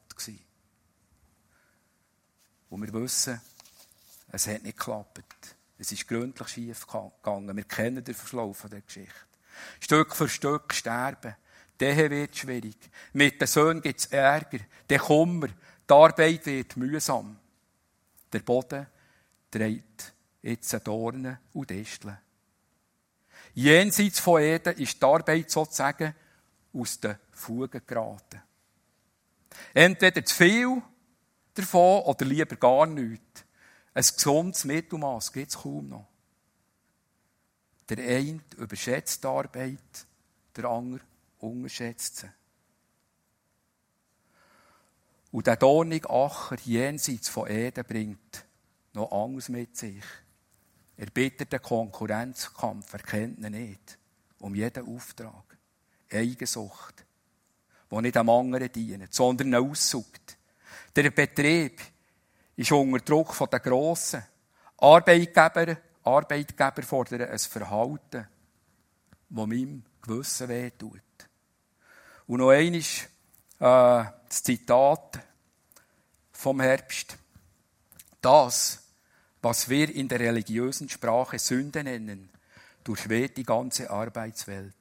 Und 2.70 2.82
wir 2.82 2.92
wissen, 3.00 3.40
es 4.32 4.48
hat 4.48 4.62
nicht 4.62 4.78
geklappt. 4.78 5.22
Es 5.78 5.92
ist 5.92 6.08
gründlich 6.08 6.48
schief 6.48 6.86
gegangen. 6.86 7.56
Wir 7.56 7.64
kennen 7.64 8.02
den 8.02 8.14
Verlauf 8.14 8.66
der 8.70 8.80
Geschichte. 8.80 9.12
Stück 9.80 10.16
für 10.16 10.28
Stück 10.28 10.72
sterben. 10.72 11.36
Der 11.78 12.10
wird 12.10 12.36
schwierig. 12.36 12.76
Mit 13.12 13.40
den 13.40 13.46
Söhnen 13.46 13.82
gibt 13.82 14.00
es 14.00 14.06
Ärger, 14.06 14.58
der 14.88 14.98
Kummer. 14.98 15.48
Die 15.48 15.92
Arbeit 15.92 16.46
wird 16.46 16.76
mühsam. 16.76 17.38
Der 18.32 18.40
Boden 18.40 18.86
dreht 19.50 20.12
jetzt 20.42 20.72
Dornen 20.84 21.38
und 21.52 21.70
Disteln. 21.70 22.18
Jenseits 23.54 24.18
von 24.18 24.40
Eden 24.40 24.76
ist 24.78 25.00
die 25.00 25.06
Arbeit 25.06 25.50
sozusagen 25.50 26.14
aus 26.74 27.00
den 27.00 27.16
Fugen 27.32 27.80
geraten. 27.86 28.42
Entweder 29.72 30.24
zu 30.24 30.34
viel 30.34 30.82
davon 31.54 32.02
oder 32.02 32.24
lieber 32.24 32.56
gar 32.56 32.86
nichts. 32.86 33.44
Ein 33.94 34.02
gesundes 34.02 34.64
Mittelmaß 34.64 35.32
gibt 35.32 35.50
es 35.50 35.58
kaum 35.58 35.88
noch. 35.88 36.08
Der 37.88 37.98
eine 37.98 38.40
überschätzt 38.56 39.22
die 39.22 39.28
Arbeit, 39.28 40.06
der 40.56 40.64
andere 40.64 41.04
unterschätzt 41.38 42.16
sie. 42.16 42.30
Und 45.30 45.46
der 45.46 45.56
dornige 45.56 46.08
Acher 46.10 46.56
jenseits 46.64 47.28
von 47.28 47.48
Eden 47.48 47.84
bringt 47.84 48.46
noch 48.92 49.12
Angst 49.12 49.48
mit 49.48 49.76
sich. 49.76 50.04
Er 50.96 51.06
bittet 51.06 51.52
den 51.52 51.60
Konkurrenzkampf, 51.60 52.92
er 52.92 53.00
kennt 53.00 53.40
ihn 53.40 53.50
nicht. 53.50 53.98
Um 54.38 54.54
jeden 54.54 54.86
Auftrag. 54.86 55.53
Eigensucht, 56.14 57.04
die 57.90 58.00
nicht 58.00 58.16
am 58.16 58.30
anderen 58.30 58.70
dient, 58.70 59.12
sondern 59.12 59.54
aussaugt. 59.54 60.36
Der 60.94 61.10
Betrieb 61.10 61.80
ist 62.56 62.72
unter 62.72 63.00
Druck 63.00 63.34
von 63.34 63.50
den 63.50 63.60
Grossen. 63.60 64.22
Arbeitgeber, 64.78 65.76
Arbeitgeber 66.02 66.82
fordern 66.82 67.22
ein 67.22 67.38
Verhalten, 67.38 68.26
das 69.28 69.46
meinem 69.46 69.84
Gewissen 70.02 70.48
wehtut. 70.48 71.00
Und 72.26 72.38
noch 72.38 72.50
einmal 72.50 72.80
äh, 72.80 74.10
das 74.28 74.42
Zitat 74.42 75.20
vom 76.32 76.60
Herbst. 76.60 77.16
Das, 78.20 78.82
was 79.42 79.68
wir 79.68 79.94
in 79.94 80.08
der 80.08 80.20
religiösen 80.20 80.88
Sprache 80.88 81.38
Sünde 81.38 81.84
nennen, 81.84 82.30
durchweht 82.82 83.36
die 83.36 83.44
ganze 83.44 83.90
Arbeitswelt. 83.90 84.74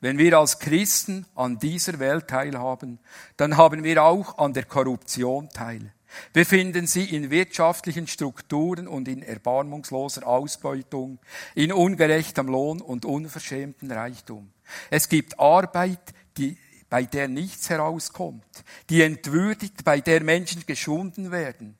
Wenn 0.00 0.18
wir 0.18 0.38
als 0.38 0.58
Christen 0.58 1.26
an 1.34 1.58
dieser 1.58 1.98
Welt 1.98 2.28
teilhaben, 2.28 2.98
dann 3.36 3.56
haben 3.56 3.82
wir 3.82 4.02
auch 4.02 4.38
an 4.38 4.52
der 4.52 4.64
Korruption 4.64 5.48
teil. 5.48 5.92
Wir 6.32 6.46
finden 6.46 6.86
sie 6.86 7.04
in 7.04 7.30
wirtschaftlichen 7.30 8.06
Strukturen 8.06 8.88
und 8.88 9.08
in 9.08 9.22
erbarmungsloser 9.22 10.26
Ausbeutung, 10.26 11.18
in 11.54 11.72
ungerechtem 11.72 12.46
Lohn 12.46 12.80
und 12.80 13.04
unverschämtem 13.04 13.90
Reichtum. 13.90 14.52
Es 14.90 15.08
gibt 15.08 15.38
Arbeit, 15.38 16.14
die 16.36 16.56
bei 16.88 17.04
der 17.04 17.28
nichts 17.28 17.68
herauskommt, 17.68 18.44
die 18.88 19.02
entwürdigt, 19.02 19.84
bei 19.84 20.00
der 20.00 20.22
Menschen 20.22 20.64
geschunden 20.66 21.32
werden. 21.32 21.76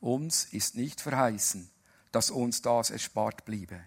Uns 0.00 0.44
ist 0.44 0.76
nicht 0.76 1.00
verheißen, 1.00 1.70
dass 2.12 2.30
uns 2.30 2.62
das 2.62 2.90
erspart 2.90 3.44
bliebe. 3.44 3.80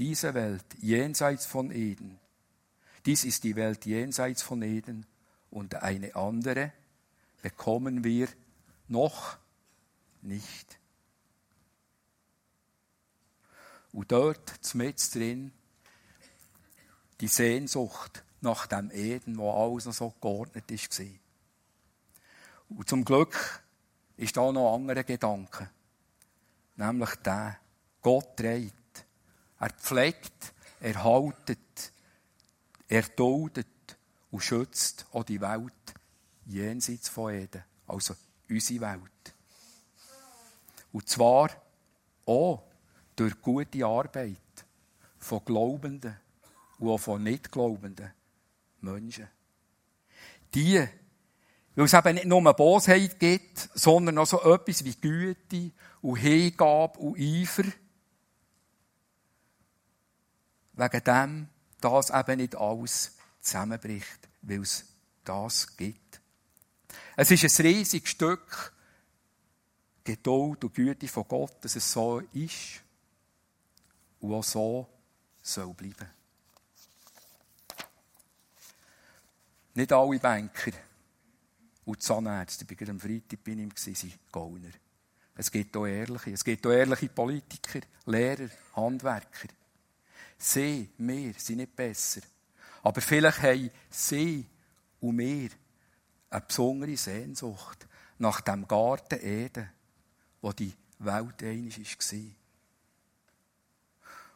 Diese 0.00 0.32
Welt 0.32 0.64
jenseits 0.80 1.44
von 1.44 1.70
Eden, 1.70 2.18
dies 3.04 3.24
ist 3.24 3.44
die 3.44 3.54
Welt 3.54 3.84
jenseits 3.84 4.40
von 4.40 4.62
Eden 4.62 5.04
und 5.50 5.74
eine 5.74 6.16
andere 6.16 6.72
bekommen 7.42 8.02
wir 8.02 8.28
noch 8.88 9.36
nicht. 10.22 10.78
Und 13.92 14.10
dort, 14.10 14.74
mit 14.74 15.14
drin, 15.14 15.52
die 17.20 17.28
Sehnsucht 17.28 18.24
nach 18.40 18.66
dem 18.68 18.90
Eden, 18.92 19.36
wo 19.36 19.50
alles 19.52 19.84
noch 19.84 19.92
so 19.92 20.14
geordnet 20.18 20.70
ist. 20.70 20.98
Und 22.70 22.88
zum 22.88 23.04
Glück 23.04 23.62
ist 24.16 24.34
da 24.34 24.50
noch 24.50 24.74
ein 24.74 24.80
anderer 24.80 25.04
Gedanke. 25.04 25.68
Nämlich 26.76 27.14
der, 27.16 27.58
Gott 28.00 28.38
trägt. 28.38 28.79
Er 29.60 29.70
pflegt, 29.70 30.54
er 30.80 31.04
haltet, 31.04 31.92
er 32.88 33.02
duldet 33.02 33.66
und 34.30 34.40
schützt 34.40 35.06
auch 35.12 35.24
die 35.24 35.40
Welt 35.40 35.72
jenseits 36.46 37.08
von 37.08 37.34
Eden, 37.34 37.62
also 37.86 38.14
unsere 38.48 38.80
Welt. 38.80 39.34
Und 40.92 41.08
zwar 41.08 41.50
auch 42.26 42.62
durch 43.14 43.40
gute 43.40 43.84
Arbeit 43.84 44.38
von 45.18 45.44
Glaubenden 45.44 46.16
und 46.78 46.88
auch 46.88 46.98
von 46.98 47.22
Nichtglaubenden 47.22 48.12
Menschen. 48.80 49.28
Die, 50.54 50.78
weil 51.76 51.84
es 51.84 51.92
eben 51.92 52.14
nicht 52.14 52.26
nur 52.26 52.38
eine 52.38 52.54
Bosheit 52.54 53.20
gibt, 53.20 53.68
sondern 53.74 54.18
auch 54.18 54.26
so 54.26 54.40
etwas 54.40 54.84
wie 54.84 54.94
Güte 54.94 55.70
und 56.00 56.16
Hingabe 56.16 56.98
und 56.98 57.20
Eifer. 57.20 57.64
Wegen 60.80 61.04
dem, 61.04 61.48
dass 61.78 62.08
eben 62.08 62.38
nicht 62.38 62.56
alles 62.56 63.12
zusammenbricht, 63.42 64.28
weil 64.40 64.62
es 64.62 64.86
das 65.24 65.76
gibt. 65.76 66.20
Es 67.16 67.30
ist 67.30 67.60
ein 67.60 67.66
riesiges 67.66 68.08
Stück 68.08 68.72
Geduld 70.02 70.64
und 70.64 70.74
Güte 70.74 71.06
von 71.06 71.28
Gott, 71.28 71.56
dass 71.60 71.76
es 71.76 71.92
so 71.92 72.20
ist 72.32 72.82
und 74.20 74.32
auch 74.32 74.42
so 74.42 74.88
soll 75.42 75.74
bleiben. 75.74 76.08
Nicht 79.74 79.92
alle 79.92 80.18
Banker 80.18 80.72
und 81.84 82.02
Zahnärzte, 82.02 82.66
ich 82.68 82.80
war 82.80 82.88
am 82.88 83.00
Freitag 83.00 83.44
bei 83.44 83.52
ihm, 83.52 83.70
sind 83.76 84.18
Gauner. 84.32 84.70
Es 85.36 85.50
gibt 85.50 85.76
auch 85.76 85.86
ehrliche, 85.86 86.30
es 86.30 86.42
gibt 86.42 86.66
auch 86.66 86.70
ehrliche 86.70 87.10
Politiker, 87.10 87.80
Lehrer, 88.06 88.48
Handwerker. 88.74 89.48
Sie, 90.38 90.88
wir 90.98 91.34
sind 91.34 91.58
nicht 91.58 91.76
besser. 91.76 92.20
Aber 92.82 93.00
vielleicht 93.00 93.42
haben 93.42 93.70
sie 93.90 94.46
und 95.00 95.18
wir 95.18 95.50
eine 96.30 96.40
besondere 96.40 96.96
Sehnsucht 96.96 97.86
nach 98.18 98.40
dem 98.40 98.66
Garten 98.66 99.20
Eden, 99.20 99.68
wo 100.40 100.52
die 100.52 100.72
Welt 100.98 101.42
einig 101.42 101.98
war. 101.98 102.18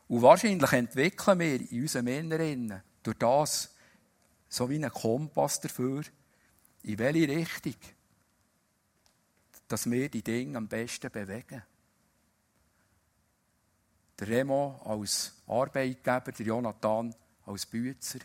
Und 0.09 0.23
wahrscheinlich 0.23 0.73
entwickeln 0.73 1.38
wir 1.38 1.61
in 1.61 1.83
unseren 1.83 2.05
Männerinnen 2.05 2.83
durch 3.03 3.19
das 3.19 3.71
so 4.49 4.69
wie 4.69 4.76
einen 4.76 4.91
Kompass 4.91 5.61
dafür, 5.61 6.03
in 6.83 6.99
welche 6.99 7.29
Richtung 7.29 7.75
dass 9.69 9.91
wir 9.91 10.09
die 10.09 10.23
Dinge 10.23 10.59
am 10.59 10.69
besten 10.69 11.11
bewegen. 11.11 11.62
Der 14.18 14.28
Remo 14.28 14.80
als 14.85 15.33
Arbeitgeber, 15.47 16.33
der 16.33 16.47
Jonathan 16.47 17.14
als 17.47 17.66
Bützer. 17.66 18.21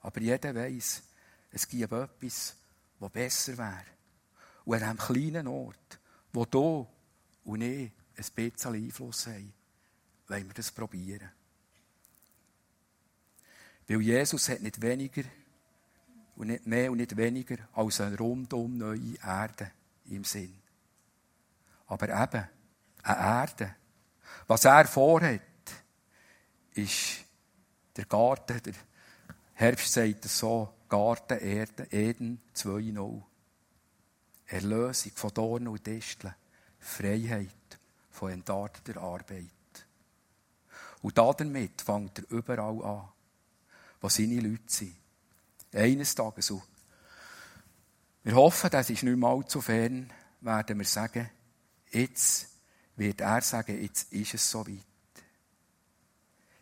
Aber 0.00 0.20
jeder 0.20 0.54
weiß, 0.54 1.02
es 1.50 1.68
gibt 1.68 1.90
etwas, 1.90 2.56
was 2.98 3.10
besser 3.12 3.56
wäre. 3.56 3.84
Und 4.64 4.76
an 4.76 4.82
einem 4.82 4.98
kleinen 4.98 5.46
Ort, 5.46 5.98
wo 6.32 6.44
du 6.44 6.86
und 7.44 7.62
ich 7.62 7.90
ein 8.16 8.24
bisschen 8.34 8.74
Einfluss 8.74 9.26
haben, 9.26 9.52
wollen 10.28 10.46
wir 10.46 10.54
das 10.54 10.70
probieren. 10.70 11.30
Weil 13.86 14.02
Jesus 14.02 14.48
hat 14.50 14.60
nicht 14.60 14.82
weniger 14.82 15.22
und 16.36 16.48
nicht 16.48 16.66
mehr 16.66 16.92
und 16.92 16.98
nicht 16.98 17.16
weniger 17.16 17.56
als 17.72 18.00
eine 18.00 18.18
rundum 18.18 18.76
neue 18.76 19.16
Erde 19.24 19.70
im 20.06 20.24
Sinn. 20.24 20.54
Aber 21.86 22.08
eben, 22.08 22.48
eine 23.02 23.18
Erde. 23.18 23.74
Was 24.46 24.64
er 24.64 24.86
vorhat, 24.86 25.40
ist 26.74 27.24
der 27.96 28.04
Garten, 28.06 28.62
der 28.62 28.74
Herbst 29.54 29.92
sagt 29.92 30.24
es 30.24 30.38
so, 30.38 30.72
Garten 30.88 31.38
Eden 31.40 32.40
2.0. 32.54 33.22
Erlösung 34.46 35.12
von 35.14 35.34
Dornen 35.34 35.68
und 35.68 35.86
Disteln. 35.86 36.34
Freiheit 36.78 37.78
von 38.10 38.30
entarteter 38.30 39.00
Arbeit. 39.00 39.50
Und 41.02 41.18
damit 41.18 41.82
fängt 41.82 42.18
er 42.18 42.30
überall 42.30 42.82
an, 42.84 43.08
wo 44.00 44.08
seine 44.08 44.40
Leute 44.40 44.62
sind. 44.66 44.96
Eines 45.72 46.14
Tages, 46.14 46.50
und 46.50 46.62
wir 48.24 48.34
hoffen, 48.34 48.70
das 48.70 48.90
ist 48.90 49.02
nicht 49.02 49.16
mehr 49.16 49.28
allzu 49.28 49.60
fern, 49.60 50.10
werden 50.40 50.78
wir 50.78 50.86
sagen, 50.86 51.30
jetzt 51.90 52.47
wird 52.98 53.20
er 53.20 53.40
sagen, 53.40 53.80
jetzt 53.80 54.12
ist 54.12 54.34
es 54.34 54.50
so 54.50 54.66
weit. 54.66 54.84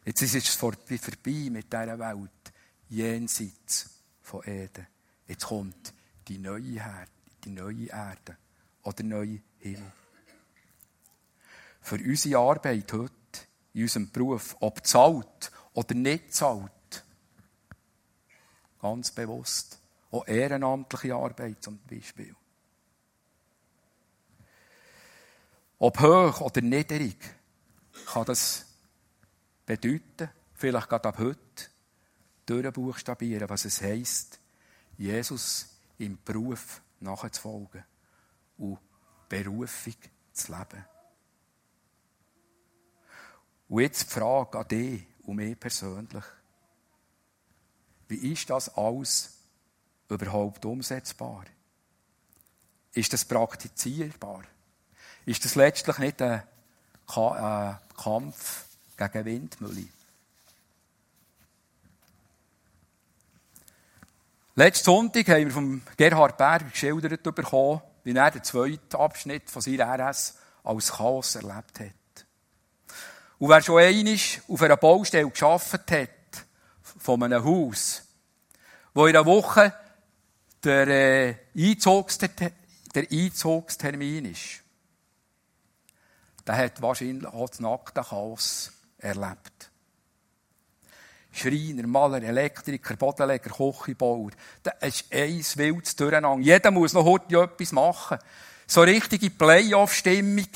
Jetzt 0.05 0.23
ist 0.23 0.35
es 0.35 0.55
vorbei 0.55 1.49
mit 1.51 1.73
dieser 1.73 1.99
Welt, 1.99 2.53
jenseits 2.89 3.91
von 4.23 4.45
Eden. 4.45 4.87
Jetzt 5.27 5.47
kommt 5.47 5.93
die 6.29 6.39
neue 6.39 6.77
Erde, 6.77 7.11
die 7.43 7.51
neue 7.51 7.87
Erde 7.87 8.37
oder 8.83 9.03
neue 9.03 9.41
Himmel. 9.59 9.93
Für 11.81 11.97
unsere 11.97 12.39
Arbeit 12.39 12.93
heute, 12.93 13.13
in 13.73 13.83
unserem 13.83 14.11
Beruf, 14.11 14.57
ob 14.61 14.87
zahlt 14.87 15.51
oder 15.73 15.95
nicht 15.95 16.35
zahlt, 16.35 17.05
ganz 18.81 19.11
bewusst, 19.11 19.81
auch 20.11 20.27
ehrenamtliche 20.27 21.15
Arbeit 21.15 21.63
zum 21.63 21.79
Beispiel. 21.79 22.35
Ob 25.79 26.01
hoch 26.01 26.41
oder 26.41 26.63
niedrig, 26.63 27.19
kann 28.07 28.25
das 28.25 28.65
bedeuten, 29.67 30.31
vielleicht 30.55 30.89
gerade 30.89 31.09
ab 31.09 31.19
heute, 31.19 31.41
durchbuchstabieren, 32.47 33.49
was 33.49 33.65
es 33.65 33.83
heisst, 33.83 34.39
Jesus 34.97 35.77
im 35.99 36.19
Beruf 36.25 36.81
nachzufolgen 37.01 37.85
und 38.59 38.79
Berufung 39.29 39.97
zu 40.33 40.53
leben. 40.53 40.85
Und 43.69 43.81
jetzt 43.81 44.05
die 44.05 44.15
Frage 44.15 44.59
an 44.59 44.69
dich 44.69 45.07
und 45.25 45.37
mich 45.37 45.59
persönlich. 45.59 46.25
Wie 48.09 48.33
ist 48.33 48.49
das 48.49 48.75
alles 48.77 49.37
überhaupt 50.09 50.65
umsetzbar? 50.65 51.45
Ist 52.93 53.13
das 53.13 53.25
praktizierbar? 53.25 54.45
Ist 55.27 55.45
das 55.45 55.57
letztlich 55.57 55.99
nicht 55.99 56.23
ein 56.23 56.43
Kampf 57.07 58.65
gegen 58.97 59.25
Windmühle? 59.25 59.89
Letzten 64.55 64.85
Sonntag 64.85 65.29
haben 65.29 65.45
wir 65.45 65.51
von 65.51 65.83
Gerhard 65.97 66.39
Berger 66.39 66.67
geschildert 66.67 67.25
bekommen, 67.25 67.83
wie 68.05 68.17
er 68.17 68.31
den 68.31 68.45
zweiten 68.45 68.97
Abschnitt 68.97 69.51
von 69.51 69.61
seiner 69.61 69.99
RS 69.99 70.39
als 70.63 70.93
Chaos 70.93 71.35
erlebt 71.35 71.81
hat. 71.81 72.27
Und 73.39 73.49
wer 73.49 73.61
schon 73.61 73.83
einmal 73.83 74.17
auf 74.49 74.63
einer 74.63 74.77
Baustelle 74.77 75.29
geschafft 75.29 75.91
hat, 75.91 76.11
von 76.83 77.23
einem 77.23 77.45
Haus, 77.45 78.05
wo 78.95 79.07
in 79.07 79.17
einer 79.17 79.27
Woche 79.27 79.75
der, 80.63 80.87
äh, 80.87 81.35
Einzugster 81.55 82.29
der 82.29 83.11
Einzugstermin 83.11 84.27
ist, 84.27 84.63
der 86.47 86.57
hat 86.57 86.81
wahrscheinlich 86.81 87.27
auch 87.27 87.49
das 87.49 87.61
nackte 87.61 88.03
Chaos 88.03 88.73
erlebt. 88.99 89.71
Schreiner, 91.33 91.87
Maler, 91.87 92.23
Elektriker, 92.23 92.97
Bodenleger, 92.97 93.51
Kochbauer. 93.51 94.31
Das 94.63 94.75
ist 94.83 95.13
eins 95.13 95.57
wildes 95.57 95.95
Durcheinander. 95.95 96.45
Jeder 96.45 96.71
muss 96.71 96.95
noch 96.95 97.05
heute 97.05 97.43
etwas 97.43 97.73
machen. 97.73 98.19
So 98.67 98.81
richtige 98.81 99.29
Playoff-Stimmung. 99.31 100.49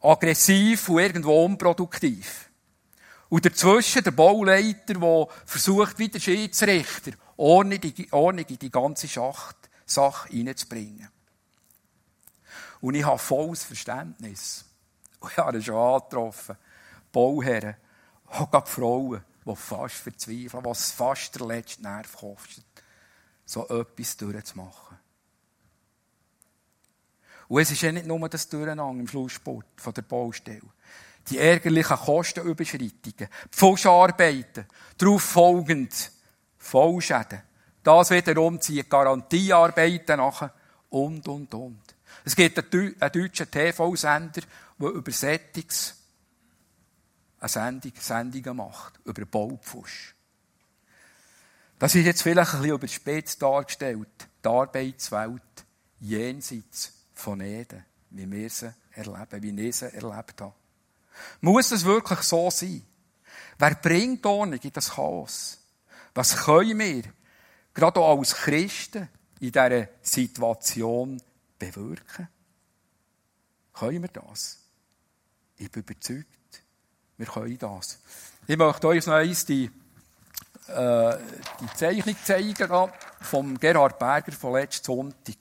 Aggressiv 0.00 0.88
und 0.88 0.98
irgendwo 0.98 1.44
unproduktiv. 1.44 2.50
Und 3.28 3.44
dazwischen 3.44 4.02
der 4.02 4.10
Bauleiter, 4.10 4.94
der 4.94 5.28
versucht, 5.44 5.98
wie 5.98 6.08
der 6.08 6.20
Schiedsrichter, 6.20 7.12
Ordnung 7.36 7.80
in 8.48 8.58
die 8.58 8.70
ganze 8.70 9.06
Schacht, 9.06 9.56
Sache 9.86 10.32
reinzubringen. 10.32 11.08
Und 12.80 12.94
ich 12.94 13.04
habe 13.04 13.18
volles 13.18 13.64
Verständnis. 13.64 14.64
Und 15.20 15.32
ich 15.32 15.38
habe 15.38 15.60
schon 15.62 15.74
angetroffen. 15.74 16.56
Bauherren, 17.12 17.76
auch 18.26 18.50
gerade 18.50 18.70
Frauen, 18.70 19.24
die 19.44 19.56
fast 19.56 19.94
verzweifeln, 19.94 20.64
was 20.64 20.92
fast 20.92 21.34
der 21.38 21.46
letzte 21.46 21.82
Nerv 21.82 22.16
kostet, 22.16 22.64
so 23.44 23.66
etwas 23.68 24.16
durchzumachen. 24.16 24.98
Und 27.48 27.62
es 27.62 27.70
ist 27.70 27.80
ja 27.80 27.90
nicht 27.90 28.06
nur 28.06 28.28
das 28.28 28.48
Durcheinander 28.48 29.00
im 29.00 29.08
Schlusssport 29.08 29.66
von 29.76 29.94
der 29.94 30.02
Baustelle. 30.02 30.60
Die 31.28 31.38
ärgerlichen 31.38 31.96
Kostenüberschreitungen, 31.96 33.28
Pfuscharbeiten, 33.50 34.66
darauf 34.98 35.22
folgend 35.22 36.12
Vollschäden. 36.58 37.42
Das 37.82 38.10
wiederum 38.10 38.60
zieht 38.60 38.90
Garantiearbeiten 38.90 40.18
nach 40.18 40.50
und, 40.90 41.26
und, 41.26 41.54
und. 41.54 41.87
Es 42.24 42.36
gibt 42.36 42.58
einen 42.74 42.98
deutschen 42.98 43.50
TV-Sender, 43.50 44.42
der 44.78 44.88
über 44.88 45.12
Settings 45.12 45.94
eine 47.40 47.48
Sendung, 47.48 47.92
Sendungen 47.98 48.56
macht 48.56 48.98
über 49.04 49.24
Baupfusch. 49.24 50.14
Das 51.78 51.94
ist 51.94 52.04
jetzt 52.04 52.22
vielleicht 52.22 52.54
ein 52.54 52.62
bisschen 52.62 52.76
überspitzt 52.76 53.40
dargestellt. 53.40 54.28
Die 54.44 54.48
Arbeitswelt 54.48 55.42
jenseits 56.00 56.92
von 57.14 57.40
Eden, 57.40 57.84
wie 58.10 58.30
wir 58.30 58.50
sie 58.50 58.74
erleben, 58.92 59.42
wie 59.42 59.68
ich 59.68 59.76
sie 59.76 59.92
erlebt 59.92 60.40
habe. 60.40 60.54
Muss 61.40 61.70
es 61.70 61.84
wirklich 61.84 62.20
so 62.20 62.50
sein? 62.50 62.82
Wer 63.58 63.74
bringt 63.74 64.24
Ordnung 64.26 64.60
in 64.60 64.72
das 64.72 64.90
Chaos? 64.90 65.58
Was 66.14 66.36
können 66.36 66.78
wir, 66.78 67.02
gerade 67.74 68.00
auch 68.00 68.18
als 68.18 68.34
Christen, 68.34 69.08
in 69.40 69.52
dieser 69.52 69.88
Situation 70.02 71.22
bewirken? 71.58 72.28
Können 73.72 74.02
wir 74.02 74.08
das? 74.08 74.58
Ich 75.56 75.70
bin 75.70 75.82
überzeugt, 75.82 76.64
wir 77.16 77.26
können 77.26 77.58
das. 77.58 77.98
Ich 78.46 78.56
möchte 78.56 78.88
euch 78.88 79.06
noch 79.06 79.14
eins 79.14 79.44
die, 79.44 79.70
äh, 80.68 81.16
die 81.60 81.76
Zeichnung 81.76 82.16
zeigen 82.24 82.92
vom 83.20 83.58
Gerhard 83.58 83.98
Berger 83.98 84.32
von 84.32 84.54
letzten 84.54 84.84
Sonntag. 84.84 85.36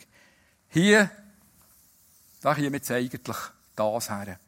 Hier, 0.70 1.10
da 2.42 2.54
kommen 2.54 2.72
wir 2.72 2.80
jetzt 2.80 2.92
eigentlich 2.92 3.22
das 3.76 4.10
her. 4.10 4.40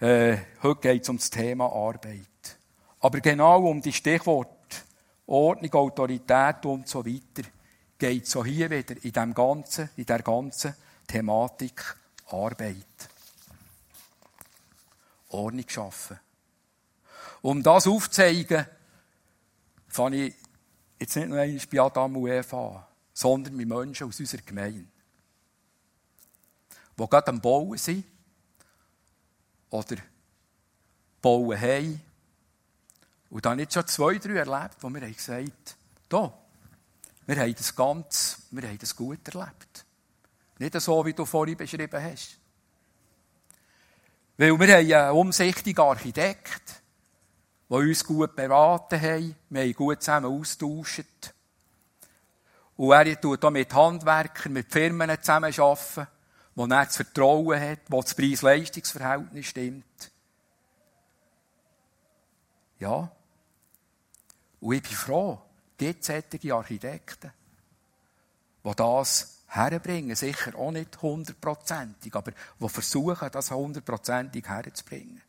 Äh, 0.00 0.38
heute 0.62 0.80
geht 0.80 1.02
es 1.02 1.08
um 1.08 1.16
das 1.18 1.30
Thema 1.30 1.66
Arbeit. 1.66 2.26
Aber 3.00 3.20
genau 3.20 3.68
um 3.68 3.80
die 3.80 3.92
Stichworte 3.92 4.50
Ordnung, 5.26 5.72
Autorität 5.74 6.66
und 6.66 6.88
so 6.88 7.04
weiter 7.04 7.48
geht 8.00 8.26
es 8.26 8.34
auch 8.34 8.44
hier 8.44 8.70
wieder 8.70 8.96
in, 9.04 9.12
dem 9.12 9.34
ganzen, 9.34 9.90
in 9.96 10.06
der 10.06 10.22
ganzen 10.22 10.74
Thematik 11.06 11.96
Arbeit. 12.26 12.86
Ordnung 15.28 15.68
schaffen. 15.68 16.18
Um 17.42 17.62
das 17.62 17.86
aufzuzeigen, 17.86 18.66
fange 19.86 20.26
ich 20.26 20.34
jetzt 20.98 21.14
nicht 21.16 21.28
nur 21.28 21.38
einmal 21.38 21.66
bei 21.70 21.80
Adam 21.80 22.16
und 22.16 22.28
Eva 22.28 22.76
an, 22.76 22.84
sondern 23.12 23.54
mit 23.54 23.68
Menschen 23.68 24.08
aus 24.08 24.18
unserer 24.18 24.42
Gemeinde, 24.42 24.86
die 26.98 27.06
gerade 27.06 27.28
am 27.28 27.40
Bauen 27.40 27.78
sind 27.78 28.04
oder 29.70 29.96
bauen 31.22 31.60
haben. 31.60 32.00
Und 33.30 33.44
dann 33.44 33.60
jetzt 33.60 33.74
schon 33.74 33.86
zwei, 33.86 34.18
drei 34.18 34.34
erlebt, 34.34 34.76
wo 34.80 34.90
wir 34.90 35.00
gesagt 35.00 35.76
haben, 36.12 36.32
wir 37.30 37.40
haben 37.42 37.54
das 37.54 37.76
ganz, 37.76 38.42
wir 38.50 38.66
haben 38.66 38.78
das 38.78 38.96
gut 38.96 39.20
erlebt. 39.28 39.86
Nicht 40.58 40.80
so, 40.80 41.06
wie 41.06 41.12
du 41.12 41.24
vorhin 41.24 41.56
beschrieben 41.56 42.02
hast. 42.02 42.36
Weil 44.36 44.58
wir 44.58 44.76
haben 44.76 44.92
einen 44.92 45.16
umsichtigen 45.16 45.80
Architekt, 45.80 46.82
der 47.68 47.78
uns 47.78 48.04
gut 48.04 48.34
beraten 48.34 49.00
hat. 49.00 49.36
Wir 49.48 49.62
haben 49.62 49.74
gut 49.74 50.02
zusammen 50.02 50.26
austauscht. 50.26 51.32
Und 52.76 52.90
er 52.90 53.20
tut 53.20 53.44
auch 53.44 53.50
mit 53.50 53.72
Handwerkern, 53.72 54.52
mit 54.52 54.72
Firmen 54.72 55.16
zusammenarbeiten, 55.20 56.08
wo 56.56 56.64
er 56.64 56.84
das 56.84 56.96
Vertrauen 56.96 57.60
hat, 57.60 57.80
wo 57.86 58.02
das 58.02 58.14
Preis-Leistungs-Verhältnis 58.16 59.46
stimmt. 59.46 60.10
Ja. 62.80 63.12
Und 64.58 64.74
ich 64.74 64.82
bin 64.82 64.92
froh, 64.92 65.40
solche 65.80 66.54
Architekten, 66.54 67.32
die 68.64 68.74
das 68.74 69.40
herbringen. 69.48 70.14
Sicher 70.14 70.54
auch 70.56 70.70
nicht 70.70 71.00
hundertprozentig, 71.00 72.14
aber 72.14 72.32
die 72.58 72.68
versuchen, 72.68 73.30
das 73.30 73.50
hundertprozentig 73.50 74.46
herzubringen. 74.46 75.22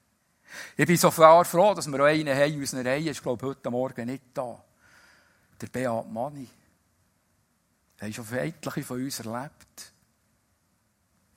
Ich 0.76 0.86
bin 0.86 0.98
so 0.98 1.12
froh, 1.12 1.74
dass 1.74 1.88
wir 1.88 2.00
auch 2.00 2.06
einen 2.06 2.36
haben 2.36 2.54
in 2.54 2.60
unserer 2.60 2.86
Reihe, 2.86 3.10
ist, 3.10 3.24
glaube 3.24 3.48
heute 3.48 3.72
Morgen 3.72 4.06
nicht 4.06 4.24
da. 4.34 4.62
Der 5.62 5.68
Beat 5.68 6.12
Manni. 6.12 6.48
Er 7.98 8.08
hat 8.08 8.16
schon 8.16 8.34
etliche 8.34 8.84
von 8.84 9.04
uns 9.04 9.20
erlebt. 9.20 9.94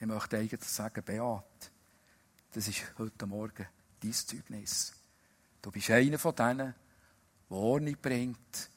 Ich 0.01 0.07
möchte 0.07 0.39
eigentlich 0.39 0.65
sagen, 0.65 1.03
Beat, 1.05 1.71
das 2.53 2.69
ist 2.69 2.83
heute 2.99 3.27
Morgen 3.27 3.67
dein 4.03 4.13
Zeugnis. 4.13 4.93
Du 5.63 5.71
bist 5.71 5.91
einer 5.91 6.19
von 6.19 6.35
denen, 6.35 6.75
der 7.51 7.57
Ordnung 7.57 7.97
bringt 8.01 8.71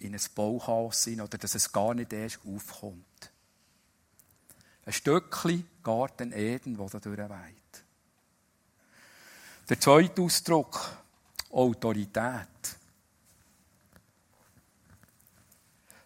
in 0.00 0.14
ein 0.14 0.20
Bauchaos 0.34 1.04
hin 1.04 1.20
oder 1.20 1.38
dass 1.38 1.54
es 1.54 1.72
gar 1.72 1.94
nicht 1.94 2.12
erst 2.12 2.40
aufkommt. 2.46 3.32
Ein 4.84 4.92
Stückchen 4.92 5.68
Garten 5.82 6.32
Eden, 6.32 6.76
das 6.76 6.92
da 6.92 6.98
durchweht. 6.98 7.84
Der 9.68 9.80
zweite 9.80 10.22
Ausdruck, 10.22 10.96
Autorität. 11.50 12.48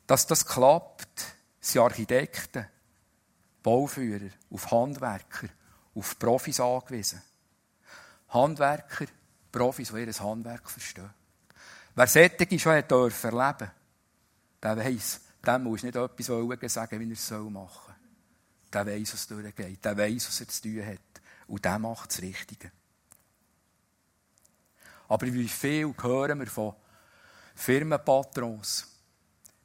Dass 0.07 0.27
das 0.27 0.45
klappt, 0.45 1.25
sind 1.61 1.83
Architekten, 1.83 2.67
Bauführer 3.63 4.31
auf 4.51 4.71
Handwerker, 4.71 5.49
auf 5.95 6.19
Profis 6.19 6.59
angewiesen. 6.59 7.23
Handwerker, 8.31 9.07
Profis, 9.53 9.93
die 9.93 10.01
ihr 10.01 10.19
Handwerk 10.19 10.69
verstehen. 10.69 11.11
Wer 11.95 12.07
solche 12.07 12.59
schon 12.59 12.73
erleben 12.73 12.89
durfte, 12.89 13.82
der 14.63 14.77
weiss, 14.77 15.21
dem 15.45 15.65
muss 15.65 15.83
nicht 15.83 15.97
etwas 15.97 16.29
sagen, 16.73 17.01
wie 17.01 17.09
er 17.09 17.13
es 17.13 17.31
machen 17.31 17.51
soll. 17.51 17.95
Der 18.73 18.87
weiss, 18.87 19.13
was 19.13 19.27
durchgeht. 19.27 19.85
Der 19.85 19.97
weiss, 19.97 20.29
was 20.29 20.41
er 20.41 20.49
zu 20.49 20.63
tun 20.63 20.87
hat. 20.87 20.99
Und 21.49 21.65
der 21.65 21.79
macht 21.79 22.11
das 22.11 22.23
Richtige. 22.23 22.71
Aber 25.09 25.27
wie 25.27 25.49
viel 25.49 25.93
hören 26.01 26.39
wir 26.39 26.47
von 26.47 26.75
Firmenpatrons? 27.55 28.89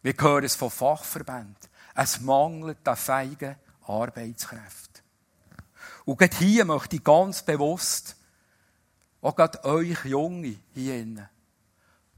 Wir 0.02 0.14
hören 0.20 0.44
es 0.44 0.56
von 0.56 0.70
Fachverbänden. 0.70 1.56
Es 1.96 2.20
mangelt 2.20 2.86
an 2.88 2.98
feigen 2.98 3.56
Arbeitskräften. 3.84 5.04
Und 6.06 6.18
gerade 6.18 6.36
hier 6.38 6.66
möchte 6.66 6.98
ich 6.98 7.04
ganz 7.04 7.44
bewusst 7.44 8.16
auch 9.22 9.36
gerade 9.36 9.64
euch 9.64 10.06
Junge 10.06 10.58
hier 10.74 11.30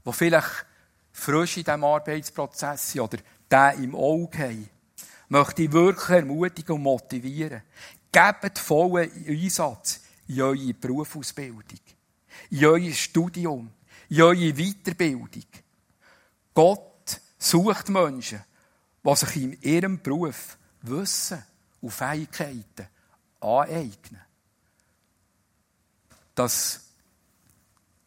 die 0.04 0.12
vielleicht 0.12 0.66
frisch 1.20 1.58
in 1.58 1.64
diesem 1.64 1.84
Arbeitsprozess 1.84 2.92
sind 2.92 3.02
oder 3.02 3.18
den 3.50 3.84
im 3.84 3.94
Auge 3.94 4.38
haben, 4.38 4.68
möchte 5.28 5.62
ich 5.62 5.72
wirklich 5.72 6.08
ermutigen 6.08 6.76
und 6.76 6.82
motivieren. 6.82 7.62
Gebt 8.10 8.58
vollen 8.58 9.10
Einsatz 9.26 10.00
in 10.26 10.40
eure 10.40 10.74
Berufsausbildung, 10.74 11.80
in 12.50 12.64
euer 12.64 12.92
Studium, 12.92 13.70
in 14.08 14.22
eure 14.22 14.52
Weiterbildung. 14.52 15.46
Gott 16.54 17.20
sucht 17.38 17.88
Menschen, 17.88 18.42
die 19.04 19.16
sich 19.16 19.36
in 19.36 19.62
ihrem 19.62 20.02
Beruf 20.02 20.58
Wissen 20.82 21.42
und 21.80 21.92
Fähigkeiten 21.92 22.88
aneignen. 23.40 24.22
Dass 26.34 26.80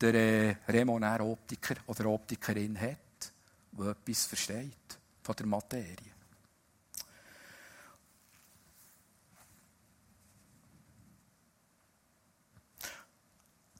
der 0.01 0.13
äh, 0.13 0.55
Remonär 0.67 1.21
Optiker 1.21 1.75
oder 1.87 2.07
Optikerin 2.07 2.79
hat, 2.79 3.02
der 3.77 3.87
etwas 3.87 4.25
versteht 4.25 4.99
von 5.21 5.35
der 5.35 5.45
Materie. 5.45 6.13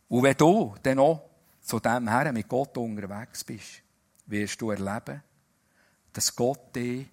Und 0.10 0.24
wenn 0.24 0.38
du 0.38 0.76
dann 0.84 1.00
auch 1.00 1.30
zu 1.62 1.80
dem 1.80 2.08
Herrn 2.08 2.34
mit 2.34 2.48
Gott 2.48 2.78
unterwegs 2.78 3.44
bist, 3.44 3.82
wirst 4.28 4.62
du 4.62 4.72
erleben, 4.72 5.24
dass 6.12 6.36
Gott 6.36 6.76
dich 6.76 7.08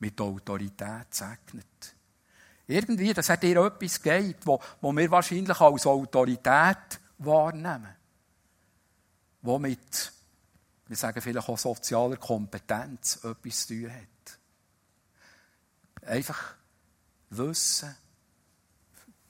mit 0.00 0.20
Autorität 0.20 1.14
segnet. 1.14 1.94
Irgendwie, 2.66 3.12
dass 3.12 3.28
er 3.28 3.36
dir 3.36 3.64
etwas 3.64 4.02
gibt, 4.02 4.46
wo, 4.46 4.60
wo 4.80 4.92
wir 4.92 5.10
wahrscheinlich 5.10 5.60
als 5.60 5.86
Autorität 5.86 6.98
wahrnehmen 7.18 7.94
wo 9.44 9.58
wir 10.94 10.98
sagen 10.98 11.20
vielleicht 11.20 11.48
auch 11.48 11.58
sozialer 11.58 12.16
Kompetenz 12.18 13.16
etwas 13.24 13.66
zu 13.66 13.74
tun 13.74 13.92
hat. 13.92 14.38
Einfach 16.08 16.54
Wissen, 17.30 17.96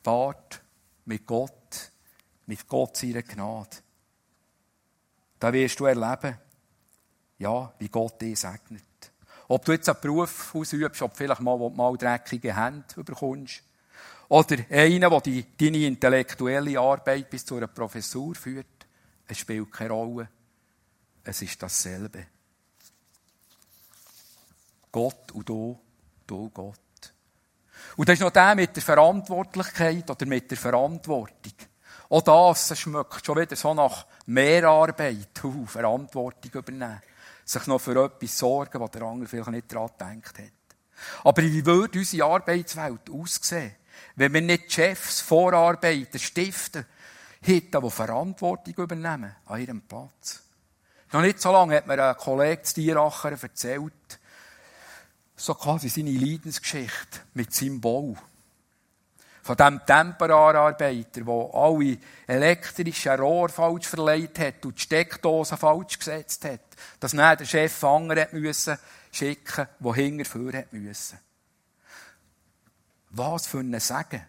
Fahrt 0.02 0.60
mit 1.06 1.26
Gott, 1.26 1.90
mit 2.44 2.68
Gott 2.68 2.98
seiner 2.98 3.22
Gnade. 3.22 3.78
Da 5.40 5.50
wirst 5.54 5.80
du 5.80 5.86
erleben, 5.86 6.36
ja, 7.38 7.72
wie 7.78 7.88
Gott 7.88 8.20
dich 8.20 8.38
segnet. 8.38 8.84
Ob 9.48 9.64
du 9.64 9.72
jetzt 9.72 9.88
einen 9.88 10.00
Beruf 10.02 10.54
ausübst, 10.54 11.00
ob 11.00 11.16
vielleicht 11.16 11.40
mal, 11.40 11.70
mal 11.70 11.96
dreckige 11.96 12.54
Hände 12.54 13.02
bekommst, 13.02 13.62
oder 14.28 14.58
einen, 14.68 15.00
der 15.00 15.20
deine 15.20 15.86
intellektuelle 15.86 16.78
Arbeit 16.78 17.30
bis 17.30 17.46
zu 17.46 17.56
einer 17.56 17.68
Professur 17.68 18.34
führt, 18.34 18.66
es 19.26 19.38
spielt 19.38 19.72
keine 19.72 19.94
Rolle. 19.94 20.28
Es 21.24 21.40
ist 21.42 21.62
dasselbe. 21.62 22.26
Gott 24.92 25.32
und 25.32 25.48
du, 25.48 25.78
du 26.26 26.50
Gott. 26.50 26.78
Und 27.96 28.08
das 28.08 28.14
ist 28.14 28.20
noch 28.20 28.30
der 28.30 28.54
mit 28.54 28.76
der 28.76 28.82
Verantwortlichkeit 28.82 30.08
oder 30.08 30.26
mit 30.26 30.50
der 30.50 30.58
Verantwortung. 30.58 31.52
Auch 32.10 32.22
das 32.22 32.78
schmeckt 32.78 33.24
schon 33.24 33.38
wieder 33.38 33.56
so 33.56 33.74
nach 33.74 34.06
Mehrarbeit, 34.26 35.42
uh, 35.42 35.66
Verantwortung 35.66 36.52
übernehmen. 36.52 37.02
Sich 37.44 37.66
noch 37.66 37.80
für 37.80 38.04
etwas 38.04 38.38
sorgen, 38.38 38.80
was 38.80 38.90
der 38.90 39.02
andere 39.02 39.28
vielleicht 39.28 39.50
nicht 39.50 39.72
daran 39.72 39.90
gedacht 39.98 40.38
hat. 40.38 40.52
Aber 41.24 41.42
wie 41.42 41.66
würde 41.66 41.98
unsere 41.98 42.26
Arbeitswelt 42.26 43.10
aussehen, 43.10 43.74
wenn 44.16 44.32
wir 44.32 44.40
nicht 44.40 44.72
Chefs, 44.72 45.20
Vorarbeiter, 45.20 46.18
Stifter, 46.18 46.84
hätten, 47.42 47.82
die 47.82 47.90
Verantwortung 47.90 48.74
übernehmen 48.74 49.34
an 49.46 49.60
ihrem 49.60 49.82
Platz. 49.82 50.43
Noch 51.14 51.22
nicht 51.22 51.40
so 51.40 51.52
lange 51.52 51.76
hat 51.76 51.86
mir 51.86 52.04
ein 52.04 52.16
Kollege 52.16 52.62
zu 52.62 52.74
Tieracher 52.74 53.30
erzählt, 53.40 54.18
so 55.36 55.54
quasi 55.54 55.88
seine 55.88 56.10
Leidensgeschichte 56.10 57.20
mit 57.34 57.54
seinem 57.54 57.80
Bau. 57.80 58.16
Von 59.44 59.56
dem 59.56 59.80
Temporararbeiter, 59.86 61.20
der 61.20 61.50
alle 61.54 61.98
elektrischen 62.26 63.12
Rohre 63.12 63.48
falsch 63.48 63.86
verleiht 63.86 64.40
hat 64.40 64.66
und 64.66 64.76
die 64.76 64.82
Steckdosen 64.82 65.56
falsch 65.56 66.00
gesetzt 66.00 66.46
hat, 66.46 66.62
dass 66.98 67.12
dann 67.12 67.38
der 67.38 67.44
Chef 67.44 67.84
andere 67.84 68.30
müssen 68.32 68.76
schicken, 69.12 69.68
der 69.78 69.94
hinterher 69.94 70.62
hat 70.62 70.72
müssen. 70.72 71.20
Was 73.10 73.46
für 73.46 73.60
ein 73.60 73.78
Segen. 73.78 74.26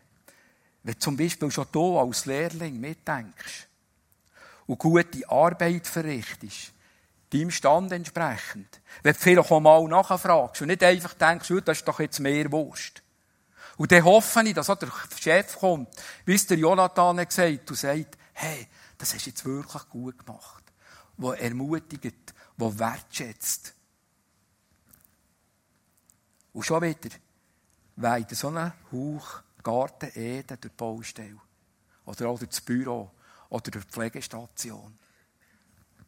Wenn 0.83 0.99
zum 0.99 1.17
Beispiel 1.17 1.49
schon 1.49 1.65
du 1.71 1.97
als 1.97 2.27
Lehrling 2.27 2.79
mitdenkst 2.79 3.69
und 4.67 4.79
gute 4.79 5.29
Arbeit 5.29 5.87
verrichtest, 5.87 6.73
deinem 7.29 7.51
Stand 7.51 7.91
entsprechend. 7.91 8.81
Wenn 9.03 9.13
du 9.13 9.19
vielleicht 9.19 9.51
auch 9.51 9.59
mal 9.59 9.87
nachfragst 9.87 10.61
und 10.61 10.67
nicht 10.67 10.83
einfach 10.83 11.13
denkst, 11.13 11.51
das 11.63 11.79
ist 11.79 11.87
doch 11.87 11.99
jetzt 11.99 12.19
mehr 12.19 12.51
Wurst. 12.51 13.01
Und 13.77 13.91
dann 13.91 14.05
hoffe 14.05 14.41
ich, 14.43 14.53
dass 14.53 14.69
auch 14.69 14.79
der 14.79 14.91
Chef 15.19 15.57
kommt, 15.57 15.89
wie 16.25 16.35
es 16.35 16.47
der 16.47 16.57
Jonathan 16.57 17.19
hat 17.19 17.29
gesagt 17.29 17.69
und 17.69 17.75
sagt, 17.75 18.17
hey, 18.33 18.67
das 18.97 19.13
hast 19.13 19.25
du 19.25 19.29
jetzt 19.29 19.45
wirklich 19.45 19.89
gut 19.89 20.25
gemacht. 20.25 20.63
Wo 21.17 21.31
ermutigt, 21.31 22.33
wo 22.57 22.77
wertschätzt. 22.77 23.73
Und 26.53 26.63
schon 26.63 26.81
wieder 26.83 27.15
weht 27.97 28.29
so 28.31 28.47
einen 28.47 28.73
Hauch 28.91 29.41
Garten 29.61 30.11
Eden 30.15 30.47
durch 30.47 30.59
die 30.61 30.69
Baustelle. 30.69 31.41
Oder 32.05 32.29
auch 32.29 32.37
durch 32.37 32.51
das 32.51 32.61
Büro. 32.61 33.11
Oder 33.49 33.71
die 33.71 33.79
Pflegestation. 33.79 34.97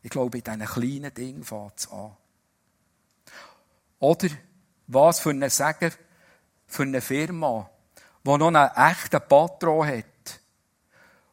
Ich 0.02 0.10
glaube, 0.10 0.38
in 0.38 0.44
diesen 0.44 0.66
kleinen 0.66 1.14
Dingen 1.14 1.44
fängt 1.44 1.78
es 1.78 1.92
an. 1.92 2.16
Oder 4.00 4.30
was 4.88 5.20
für 5.20 5.32
ein 5.32 5.50
Segen 5.50 5.92
für 6.68 6.84
eine 6.84 7.02
Firma, 7.02 7.70
die 8.24 8.38
noch 8.38 8.48
einen 8.48 8.70
echten 8.76 9.22
Patron 9.28 9.88
hat, 9.88 10.06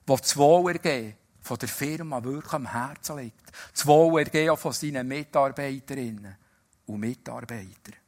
der 0.08 0.16
das 0.16 0.36
Wohlergehen 0.36 1.16
von 1.40 1.58
der 1.58 1.68
Firma 1.68 2.22
wirklich 2.22 2.52
am 2.52 2.70
Herzen 2.70 3.18
liegt. 3.18 3.52
Das 3.72 3.86
Wohlergehen 3.86 4.56
von 4.56 4.72
seinen 4.72 5.06
Mitarbeiterinnen 5.06 6.36
und 6.86 7.00
Mitarbeitern. 7.00 8.03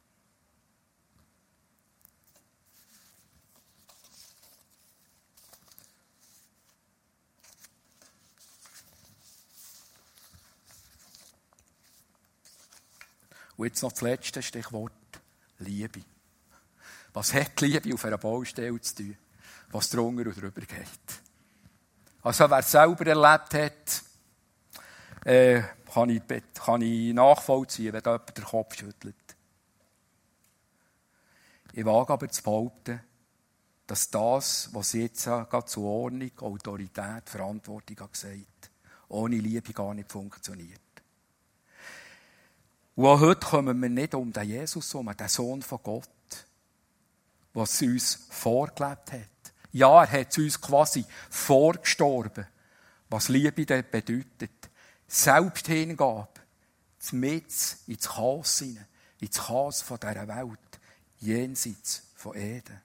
Und 13.57 13.65
jetzt 13.65 13.81
noch 13.81 13.91
das 13.91 14.01
letzte 14.01 14.41
Stichwort. 14.41 14.93
Liebe. 15.59 16.01
Was 17.13 17.33
hat 17.33 17.59
Liebe 17.61 17.93
auf 17.93 18.05
einer 18.05 18.19
Baustelle 18.19 18.79
zu 18.79 18.95
tun, 18.95 19.17
was 19.71 19.89
drunter 19.89 20.27
und 20.27 20.39
drüber 20.39 20.61
geht? 20.61 21.21
Also, 22.21 22.49
wer 22.49 22.59
es 22.59 22.71
selber 22.71 23.07
erlebt 23.07 23.53
hat, 23.53 24.03
äh, 25.25 25.63
kann, 25.91 26.09
ich, 26.09 26.21
kann 26.53 26.81
ich 26.81 27.13
nachvollziehen, 27.13 27.93
wenn 27.93 28.03
jemand 28.03 28.37
den 28.37 28.43
Kopf 28.43 28.75
schüttelt. 28.75 29.15
Ich 31.73 31.85
wage 31.85 32.13
aber 32.13 32.29
zu 32.29 32.43
behaupten, 32.43 33.01
dass 33.87 34.09
das, 34.09 34.69
was 34.73 34.93
jetzt 34.93 35.25
gerade 35.25 35.65
zu 35.65 35.83
Ordnung, 35.85 36.31
Autorität, 36.39 37.29
Verantwortung 37.29 38.09
gesagt, 38.11 38.71
ohne 39.09 39.37
Liebe 39.37 39.73
gar 39.73 39.93
nicht 39.93 40.11
funktioniert. 40.11 40.81
Und 42.97 43.05
auch 43.05 43.19
heute 43.19 43.45
kommen 43.45 43.79
wir 43.79 43.89
nicht 43.89 44.15
um 44.15 44.33
den 44.33 44.49
Jesus 44.49 44.95
um, 44.95 45.15
den 45.15 45.27
Sohn 45.27 45.61
von 45.61 45.79
Gott, 45.83 46.09
was 47.53 47.79
uns 47.83 48.25
vorgelebt 48.31 49.11
hat. 49.11 49.53
Ja, 49.71 50.03
er 50.03 50.21
hat 50.21 50.35
uns 50.39 50.59
quasi 50.59 51.05
vorgestorben, 51.29 52.47
was 53.07 53.29
Liebe 53.29 53.67
dort 53.67 53.91
bedeutet. 53.91 54.71
Selbsthingabe, 55.07 56.27
mit 57.11 57.45
ins 57.85 58.09
Chaos 58.09 58.57
hinein, 58.57 58.87
ins 59.19 59.37
Chaos 59.37 59.83
von 59.83 59.99
dieser 59.99 60.27
Welt, 60.27 60.79
jenseits 61.19 62.01
von 62.15 62.35
Eden. 62.35 62.81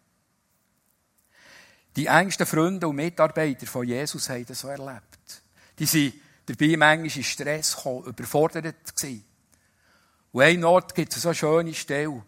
Die 1.96 2.04
engsten 2.04 2.44
Freunde 2.44 2.86
und 2.86 2.96
Mitarbeiter 2.96 3.66
von 3.66 3.88
Jesus 3.88 4.28
haben 4.28 4.44
das 4.44 4.60
so 4.60 4.68
erlebt. 4.68 5.42
Die 5.78 5.86
sind 5.86 6.12
dabei 6.44 6.76
manchmal 6.76 7.16
in 7.16 7.24
Stress 7.24 7.74
gekommen, 7.74 8.04
überfordert 8.04 8.94
gewesen. 8.94 9.31
Und 10.32 10.42
ein 10.42 10.64
Ort 10.64 10.94
gibt 10.94 11.14
es 11.14 11.22
so 11.22 11.32
schöne 11.34 11.74
Stelle, 11.74 12.24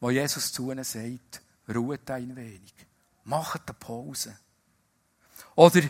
wo 0.00 0.10
Jesus 0.10 0.52
zu 0.52 0.70
ihnen 0.70 0.84
sagt, 0.84 1.42
ruht 1.74 2.10
ein 2.10 2.34
wenig, 2.34 2.74
macht 3.24 3.68
eine 3.68 3.78
Pause. 3.78 4.36
Oder, 5.54 5.82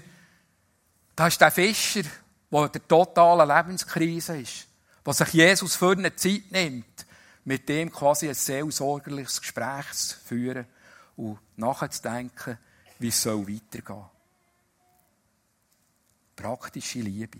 da 1.15 1.29
ist 1.29 1.41
der 1.41 1.51
Fischer, 1.51 2.03
der 2.51 2.65
in 2.65 2.73
der 2.73 2.89
totalen 2.89 3.49
Lebenskrise 3.49 4.41
ist, 4.41 4.67
wo 5.05 5.13
sich 5.13 5.29
Jesus 5.35 5.77
für 5.77 5.93
eine 5.93 6.15
Zeit 6.17 6.51
nimmt, 6.51 7.07
mit 7.45 7.69
dem 7.69 7.93
quasi 7.93 8.29
ein 8.29 8.35
seelsorgerliches 8.35 9.41
Gespräch 9.41 9.93
zu 9.93 10.19
führen 10.19 10.67
und 11.17 11.39
nachzudenken, 11.57 12.59
wie 12.99 13.09
es 13.09 13.25
weitergehen 13.25 13.83
soll. 13.87 14.11
Praktische 16.37 17.01
Liebe. 17.01 17.39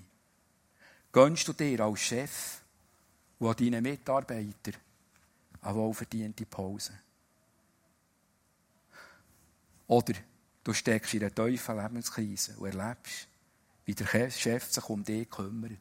Gönnst 1.13 1.49
du 1.49 1.53
dir 1.53 1.81
als 1.81 2.01
Chef 2.01 2.61
und 3.39 3.49
an 3.49 3.57
deinen 3.57 3.83
Mitarbeitern 3.83 4.75
eine 5.61 5.75
wohlverdiente 5.75 6.47
Pause. 6.47 6.93
Oder 9.87 10.15
du 10.63 10.73
steckst 10.73 11.15
in 11.15 11.23
einer 11.23 11.35
tiefen 11.35 11.77
Lebenskrise 11.77 12.57
und 12.59 12.75
erlebst, 12.75 13.29
wie 13.85 13.95
der 13.95 14.31
Chef 14.31 14.65
sich 14.65 14.89
um 14.89 15.03
dich 15.03 15.31
kümmert. 15.31 15.79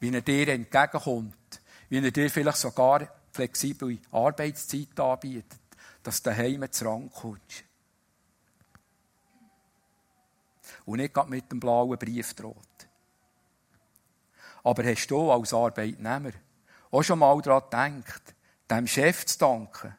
Wie 0.00 0.12
er 0.12 0.22
dir 0.22 0.48
entgegenkommt. 0.48 1.60
Wie 1.90 1.98
er 1.98 2.10
dir 2.10 2.30
vielleicht 2.30 2.58
sogar 2.58 3.06
flexible 3.32 3.98
Arbeitszeit 4.10 4.98
anbietet, 4.98 5.60
dass 6.02 6.22
du 6.22 6.30
daheim 6.30 6.70
zu 6.72 6.84
Rang 6.86 7.10
kommst. 7.10 7.64
Und 10.86 10.98
nicht 10.98 11.28
mit 11.28 11.52
dem 11.52 11.60
blauen 11.60 11.98
Brief 11.98 12.32
droht. 12.34 12.56
Aber 14.62 14.84
hast 14.84 15.08
du 15.08 15.30
als 15.30 15.52
Arbeitnehmer 15.52 16.32
auch 16.90 17.02
schon 17.02 17.18
mal 17.18 17.40
daran 17.40 18.02
gedacht, 18.02 18.34
dem 18.70 18.86
Chef 18.86 19.26
zu 19.26 19.38
danken, 19.38 19.96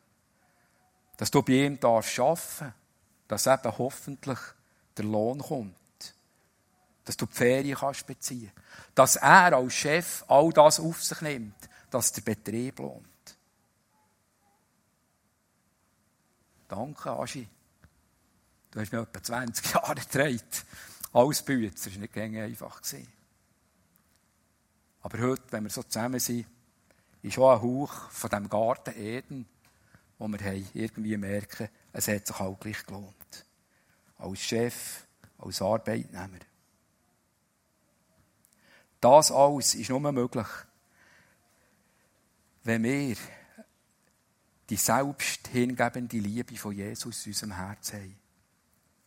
dass 1.18 1.32
du 1.32 1.42
bei 1.42 1.66
ihm 1.66 1.80
darfst 1.80 2.20
arbeiten, 2.20 2.74
dass 3.28 3.48
eben 3.48 3.78
hoffentlich 3.78 4.40
der 4.98 5.06
Lohn 5.06 5.40
kommt, 5.40 5.76
dass 7.06 7.18
du 7.18 7.26
die 7.26 7.34
Ferien 7.34 7.78
kannst 7.78 8.08
beziehen, 8.08 8.52
dass 8.96 9.16
er 9.18 9.54
als 9.54 9.74
Chef 9.74 10.24
all 10.28 10.52
das 10.52 10.80
auf 10.80 11.04
sich 11.04 11.22
nimmt, 11.22 11.70
dass 11.90 12.12
der 12.14 12.22
Betrieb 12.22 12.80
lohnt. 12.80 13.08
Danke, 16.68 17.12
Aschi. 17.12 17.48
Du 18.72 18.80
hast 18.80 18.92
mir 18.94 19.02
etwa 19.02 19.22
20 19.22 19.74
Jahre 19.74 19.96
getragen. 19.96 20.42
Alles 21.14 21.42
Bützer, 21.42 21.92
war 21.92 22.00
nicht 22.00 22.18
einfach. 22.18 22.82
Aber 25.02 25.20
heute, 25.20 25.44
wenn 25.50 25.64
wir 25.64 25.70
so 25.70 25.84
zusammen 25.84 26.20
sind, 26.22 26.48
ist 27.22 27.38
auch 27.38 27.52
ein 27.52 27.62
Hauch 27.62 28.10
von 28.10 28.30
dem 28.30 28.50
Garten 28.50 28.98
Eden, 28.98 29.46
wo 30.18 30.28
wir 30.28 30.40
haben, 30.40 30.68
irgendwie 30.74 31.18
merken, 31.18 31.70
es 31.94 32.08
hat 32.08 32.28
sich 32.28 32.40
auch 32.40 32.60
gleich 32.60 32.86
gelohnt. 32.86 33.46
Als 34.18 34.40
Chef, 34.40 35.06
als 35.38 35.62
Arbeitnehmer. 35.62 36.40
Das 39.00 39.32
alles 39.32 39.74
ist 39.74 39.90
nur 39.90 40.00
möglich, 40.12 40.48
wenn 42.64 42.84
wir 42.84 43.16
die 44.70 44.76
selbst 44.76 45.48
hingebende 45.48 46.18
Liebe 46.18 46.56
von 46.56 46.72
Jesus 46.72 47.26
in 47.26 47.32
unserem 47.32 47.56
Herzen 47.56 48.00
haben. 48.00 48.20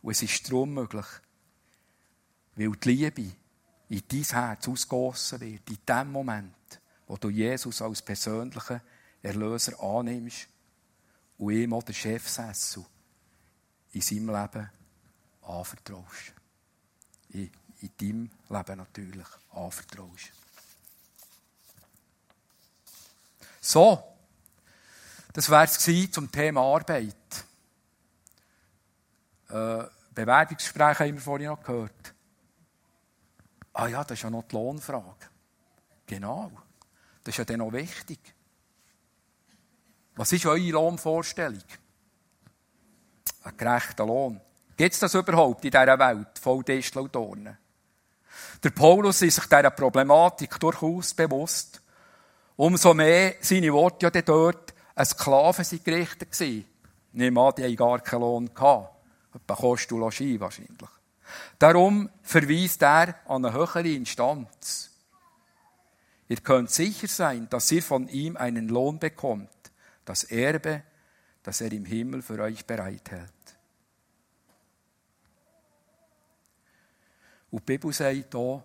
Und 0.03 0.11
es 0.11 0.23
ist 0.23 0.49
darum 0.49 0.75
möglich, 0.75 1.07
weil 2.57 2.73
die 2.73 2.89
Liebe 2.91 3.33
in 3.89 4.03
dein 4.09 4.23
Herz 4.25 4.69
ausgossen 4.69 5.41
wird, 5.41 5.71
in 5.71 5.79
dem 5.89 6.13
Moment, 6.13 6.55
wo 7.07 7.17
du 7.17 7.31
Jesus 7.31 7.83
als 7.83 8.03
persönlichen 8.03 8.81
Erlöser 9.23 9.81
annimmst 9.81 10.49
und 11.39 11.53
ihm 11.53 11.73
auch 11.73 11.83
den 11.83 11.95
Chefsessel 11.95 12.85
in 13.93 14.01
seinem 14.01 14.31
Leben 14.31 14.71
anvertraust. 15.43 16.33
In, 17.31 17.51
in 17.81 17.91
deinem 17.99 18.31
Leben 18.49 18.79
natürlich 18.79 19.27
anvertraust. 19.51 20.33
So, 23.61 24.03
das 25.33 25.51
wäre 25.51 25.65
es 25.65 26.13
zum 26.13 26.31
Thema 26.31 26.61
Arbeit. 26.61 27.17
Äh, 29.49 29.85
Bewerbungsgespräche 30.15 31.05
haben 31.05 31.15
wir 31.15 31.21
vorhin 31.21 31.49
noch 31.49 31.63
gehört. 31.63 32.15
Ah 33.73 33.89
ja, 33.89 34.05
das 34.05 34.19
ist 34.19 34.23
ja 34.23 34.31
noch 34.31 34.45
die 34.45 34.55
Lohnfrage. 34.55 35.27
Genau. 36.07 36.53
Das 37.25 37.33
ist 37.33 37.39
ja 37.39 37.45
dann 37.45 37.59
noch 37.59 37.73
wichtig. 37.73 38.21
Was 40.17 40.33
ist 40.33 40.47
eure 40.47 40.71
Lohnvorstellung? 40.71 41.63
Ein 43.43 43.57
gerechter 43.57 44.07
Lohn. 44.07 44.41
Gibt 44.77 44.95
es 44.95 45.01
das 45.01 45.15
überhaupt 45.15 45.65
in 45.65 45.71
dieser 45.71 45.99
Welt, 45.99 46.39
voll 46.41 46.63
Distel 46.63 47.03
und 47.03 47.15
Dornen? 47.15 47.59
Der 48.63 48.71
Paulus 48.71 49.23
ist 49.23 49.37
sich 49.37 49.45
dieser 49.45 49.71
Problematik 49.71 50.59
durchaus 50.59 51.15
bewusst. 51.15 51.81
Umso 52.57 52.95
mehr 52.95 53.35
seine 53.41 53.73
Worte 53.73 54.07
ja 54.07 54.23
dort 54.23 54.75
ein 54.95 55.07
Sklaven 55.07 55.65
sind 55.65 55.85
gerichtet 55.85 56.31
gewesen. 56.31 56.65
Nehmen 57.13 57.39
an, 57.39 57.53
die 57.57 57.65
haben 57.65 57.77
gar 57.77 58.01
keinen 58.01 58.21
Lohn 58.21 58.55
gehabt. 58.55 58.95
Etwa 59.35 59.55
Kost 59.55 59.91
und 59.93 60.01
Logis 60.01 60.41
wahrscheinlich. 60.41 60.91
Darum 61.59 62.09
verweist 62.23 62.83
er 62.83 63.17
an 63.27 63.45
eine 63.45 63.53
höhere 63.53 63.89
Instanz. 63.89 64.91
Ihr 66.29 66.39
könnt 66.39 66.71
sicher 66.71 67.09
sein, 67.09 67.49
dass 67.51 67.71
ihr 67.71 67.83
von 67.83 68.09
ihm 68.09 68.37
einen 68.37 68.69
Lohn 68.69 68.99
bekommt, 68.99 69.51
das 70.05 70.25
Erbe, 70.25 70.83
das 71.43 71.61
er 71.61 71.73
im 71.73 71.85
Himmel 71.85 72.23
für 72.23 72.41
euch 72.41 72.65
bereithält. 72.65 73.31
Und 77.51 77.61
die 77.61 77.73
Bibel 77.73 77.93
sagt 77.93 78.35
hier, 78.35 78.65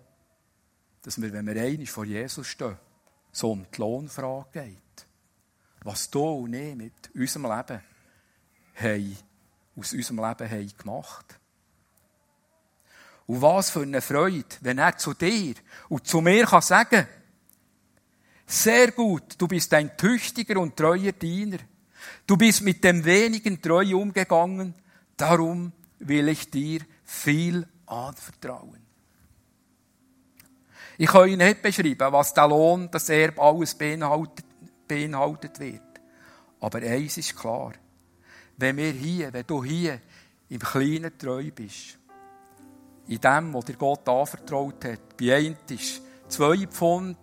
dass 1.02 1.20
wir, 1.20 1.32
wenn 1.32 1.46
wir 1.46 1.62
einig 1.62 1.90
vor 1.90 2.04
Jesus 2.04 2.46
stehen, 2.46 2.76
so 3.30 3.52
um 3.52 3.66
die 3.72 3.78
Lohnfrage 3.78 4.64
geht. 4.64 5.06
Was 5.82 6.10
du 6.10 6.24
und 6.24 6.54
ich 6.54 6.74
mit 6.74 7.14
unserem 7.14 7.44
Leben 7.44 7.80
haben, 8.74 9.16
aus 9.76 9.92
unserem 9.92 10.16
Leben 10.18 10.50
haben 10.50 10.76
gemacht. 10.76 11.38
Und 13.26 13.42
was 13.42 13.70
für 13.70 13.82
eine 13.82 14.02
Freude, 14.02 14.44
wenn 14.60 14.78
er 14.78 14.96
zu 14.96 15.14
dir 15.14 15.54
und 15.88 16.06
zu 16.06 16.20
mir 16.20 16.46
kann 16.46 16.62
sagen, 16.62 17.06
sehr 18.50 18.92
gut, 18.92 19.34
du 19.38 19.46
bist 19.46 19.72
ein 19.74 19.96
tüchtiger 19.96 20.60
und 20.60 20.76
treuer 20.76 21.12
Diener. 21.12 21.58
Du 22.26 22.36
bist 22.36 22.62
mit 22.62 22.82
dem 22.82 23.04
wenigen 23.04 23.60
treu 23.60 23.96
umgegangen, 23.96 24.74
darum 25.16 25.72
will 25.98 26.28
ich 26.28 26.50
dir 26.50 26.80
viel 27.04 27.66
anvertrauen. 27.86 28.80
Ich 30.98 31.08
kann 31.08 31.28
Ihnen 31.28 31.46
nicht 31.46 31.62
beschreiben, 31.62 32.12
was 32.12 32.34
der 32.34 32.48
Lohn, 32.48 32.90
das 32.90 33.08
Erbe 33.08 33.40
alles 33.40 33.74
beinhaltet, 33.74 34.44
beinhaltet 34.86 35.58
wird. 35.58 35.80
Aber 36.60 36.78
eins 36.78 37.16
ist 37.16 37.36
klar. 37.36 37.72
Wenn 38.56 38.76
wir 38.76 38.92
hier, 38.92 39.32
wenn 39.32 39.46
du 39.46 39.64
hier 39.64 40.00
im 40.50 40.58
Kleinen 40.58 41.16
treu 41.16 41.50
bist, 41.54 41.98
in 43.06 43.18
dem, 43.20 43.54
was 43.54 43.64
dir 43.64 43.76
Gott 43.76 44.08
anvertraut 44.08 44.84
hat, 44.84 45.16
bei 45.16 45.56
ist 45.68 46.02
zwei 46.28 46.66
Pfund, 46.66 47.16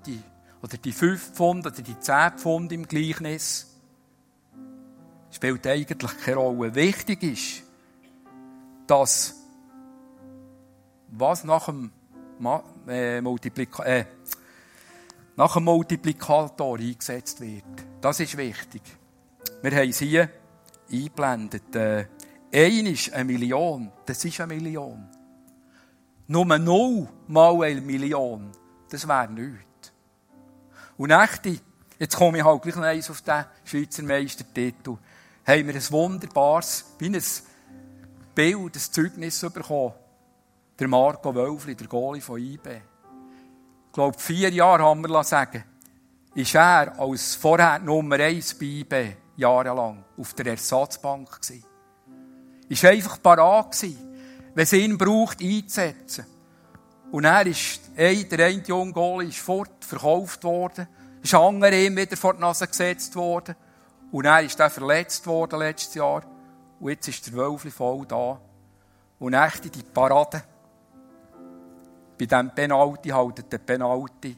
oder 0.62 0.78
die 0.78 0.92
fünf 0.92 1.34
Pfund, 1.34 1.66
oder 1.66 1.82
die 1.82 2.00
zehn 2.00 2.32
Pfund 2.38 2.72
im 2.72 2.88
Gleichnis, 2.88 3.68
spielt 5.32 5.68
eigentlich 5.68 6.18
keine 6.24 6.38
Rolle. 6.38 6.74
Wichtig 6.74 7.24
ist, 7.24 7.64
dass 8.88 9.36
was 11.10 11.44
nach 11.44 11.66
dem, 11.66 11.92
äh, 12.88 13.22
Multiplika 13.22 13.84
äh, 13.84 14.06
nach 15.36 15.54
dem 15.54 15.66
Multiplikator 15.66 16.78
eingesetzt 16.78 17.40
wird. 17.42 17.64
Das 18.02 18.20
ist 18.20 18.36
wichtig. 18.38 18.82
Wir 19.62 19.72
haben 19.72 19.90
es 19.90 20.00
hier 20.00 20.30
eingeblendet. 20.92 21.76
Äh, 21.76 22.06
ein 22.52 22.86
ist 22.88 23.14
eine 23.14 23.26
Million. 23.26 23.92
Das 24.06 24.24
ist 24.26 24.40
eine 24.42 24.56
Million. 24.56 25.08
Nur 26.28 26.46
null 26.58 27.08
mal 27.28 27.64
eine 27.64 27.82
Million. 27.82 28.52
Das 28.90 29.08
wäre 29.08 29.32
nichts. 29.32 29.77
Und 30.98 31.12
echte, 31.12 31.60
jetzt 32.00 32.16
komme 32.16 32.40
ich 32.40 32.44
halt 32.44 32.62
gleich 32.62 32.76
noch 32.76 32.84
eins 32.84 33.10
auf 33.10 33.22
den 33.22 33.46
Schweizer 33.64 34.04
Meistertitel, 34.04 34.98
haben 35.46 35.68
wir 35.68 35.76
ein 35.76 35.92
wunderbares, 35.92 36.86
wie 37.00 37.08
ein 37.08 37.24
Bild, 38.36 38.76
ein 38.76 38.82
Zeugnis 38.92 39.42
bekommen. 39.42 39.94
Der 40.78 40.88
Marco 40.88 41.34
Wölfli, 41.34 41.76
der 41.76 41.88
Goalie 41.88 42.22
von 42.22 42.40
IB. 42.40 42.70
Ich 43.88 43.94
glaube, 43.94 44.18
vier 44.20 44.50
Jahre 44.52 44.84
haben 44.84 45.02
wir 45.02 45.24
sagen, 45.24 45.64
ist 46.36 46.54
er 46.54 47.00
als 47.00 47.36
vorher 47.36 47.80
Nummer 47.80 48.20
eins 48.20 48.54
bei 48.54 48.66
IB 48.66 49.16
jahrelang 49.38 50.04
auf 50.18 50.34
der 50.34 50.48
Ersatzbank 50.48 51.42
gewesen. 51.42 51.64
Ist 52.70 52.86
einfach 52.86 53.22
parat 53.22 53.72
gewesen, 53.72 53.98
wenn 54.54 54.64
es 54.64 54.74
ihn 54.74 54.98
braucht, 54.98 55.42
einzusetzen. 55.42 56.26
Und 57.12 57.24
er 57.24 57.46
ist, 57.46 57.82
ein, 57.96 58.30
der 58.30 58.48
eine 58.48 58.64
junge 58.64 58.92
Goalie 58.92 59.30
ist 59.30 59.40
fort, 59.40 59.86
verkauft 59.86 60.44
worden, 60.44 60.88
ist 61.22 61.34
ein 61.34 61.42
anderer 61.42 61.74
ihm 61.74 61.96
wieder 61.96 62.18
vor 62.18 62.34
die 62.34 62.42
Nase 62.42 62.68
gesetzt 62.68 63.16
worden. 63.16 63.56
Und 64.12 64.26
er 64.26 64.42
ist 64.42 64.60
dann 64.60 64.70
verletzt 64.70 65.26
worden 65.28 65.60
letztes 65.60 65.96
Jahr. 65.96 66.24
Und 66.80 66.90
jetzt 66.90 67.08
ist 67.08 67.28
der 67.28 67.34
Wölfli 67.34 67.72
voll 67.72 68.06
da. 68.06 68.40
Und 69.20 69.34
echt 69.34 69.74
die 69.74 69.84
Parade. 69.84 70.44
Bei 72.18 72.26
diesem 72.26 72.54
Penalty 72.54 73.10
haltet 73.10 73.52
der 73.52 73.58
Penalty. 73.60 74.38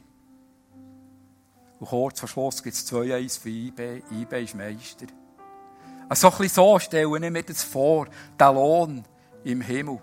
Und 1.78 1.88
kurz 1.88 2.20
vor 2.20 2.28
Schluss 2.28 2.62
gibt 2.62 2.76
es 2.76 2.92
2-1 2.92 3.40
für 3.40 3.48
IB. 3.48 4.02
IB 4.10 4.44
ist 4.44 4.54
Meister. 4.54 5.06
Also 6.08 6.28
ein 6.28 6.38
bisschen 6.38 6.54
so 6.54 6.78
stellen 6.78 7.22
ich 7.22 7.30
mir 7.30 7.42
das 7.42 7.62
vor. 7.62 8.06
Der 8.38 8.52
Lohn 8.52 9.04
im 9.44 9.60
Himmel. 9.60 10.00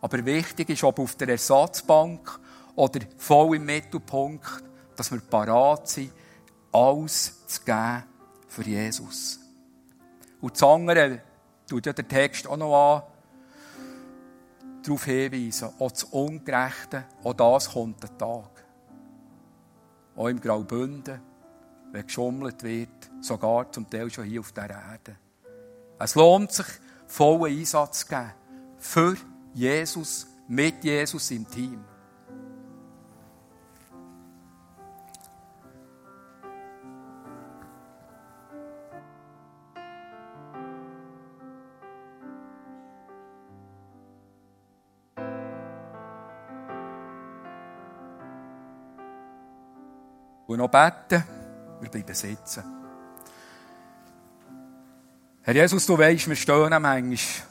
Aber 0.00 0.24
wichtig 0.24 0.70
ist, 0.70 0.84
ob 0.84 0.98
auf 0.98 1.14
der 1.16 1.28
Ersatzbank 1.28 2.40
oder 2.74 3.00
voll 3.18 3.56
im 3.56 3.66
Mittelpunkt, 3.66 4.64
dass 4.96 5.10
wir 5.12 5.20
parat 5.20 5.88
sind, 5.88 6.12
alles 6.72 7.46
zu 7.46 7.62
geben 7.62 8.04
für 8.48 8.62
Jesus. 8.62 9.40
Und 10.40 10.54
das 10.54 10.62
andere 10.62 11.20
tut 11.68 11.86
ja 11.86 11.92
der 11.92 12.08
Text 12.08 12.46
auch 12.46 12.56
noch 12.56 12.96
an, 12.96 13.02
darauf 14.82 15.04
hinweisen, 15.04 15.68
auch 15.78 15.90
das 15.90 16.04
Ungerechte, 16.04 17.04
auch 17.22 17.34
das 17.34 17.70
kommt 17.70 18.02
der 18.02 18.16
Tag 18.16 18.60
auch 20.20 20.28
im 20.28 20.40
Graubünden, 20.40 21.20
wenn 21.92 22.06
geschummelt 22.06 22.62
wird, 22.62 23.10
sogar 23.20 23.72
zum 23.72 23.88
Teil 23.88 24.10
schon 24.10 24.24
hier 24.24 24.40
auf 24.40 24.52
der 24.52 24.68
Erde. 24.70 25.16
Es 25.98 26.14
lohnt 26.14 26.52
sich, 26.52 26.66
vollen 27.06 27.58
Einsatz 27.58 28.00
zu 28.00 28.08
geben. 28.08 28.32
Für 28.78 29.16
Jesus, 29.54 30.26
mit 30.48 30.82
Jesus 30.84 31.30
im 31.30 31.48
Team. 31.48 31.84
Und 50.46 50.58
noch 50.58 50.68
beten. 50.68 51.22
Wir 51.80 51.90
bleiben 51.90 52.14
sitzen. 52.14 52.64
Herr 55.42 55.54
Jesus, 55.54 55.86
du 55.86 55.96
weißt, 55.96 56.28
wir 56.28 56.36
stehen 56.36 56.70
manchmal 56.70 57.49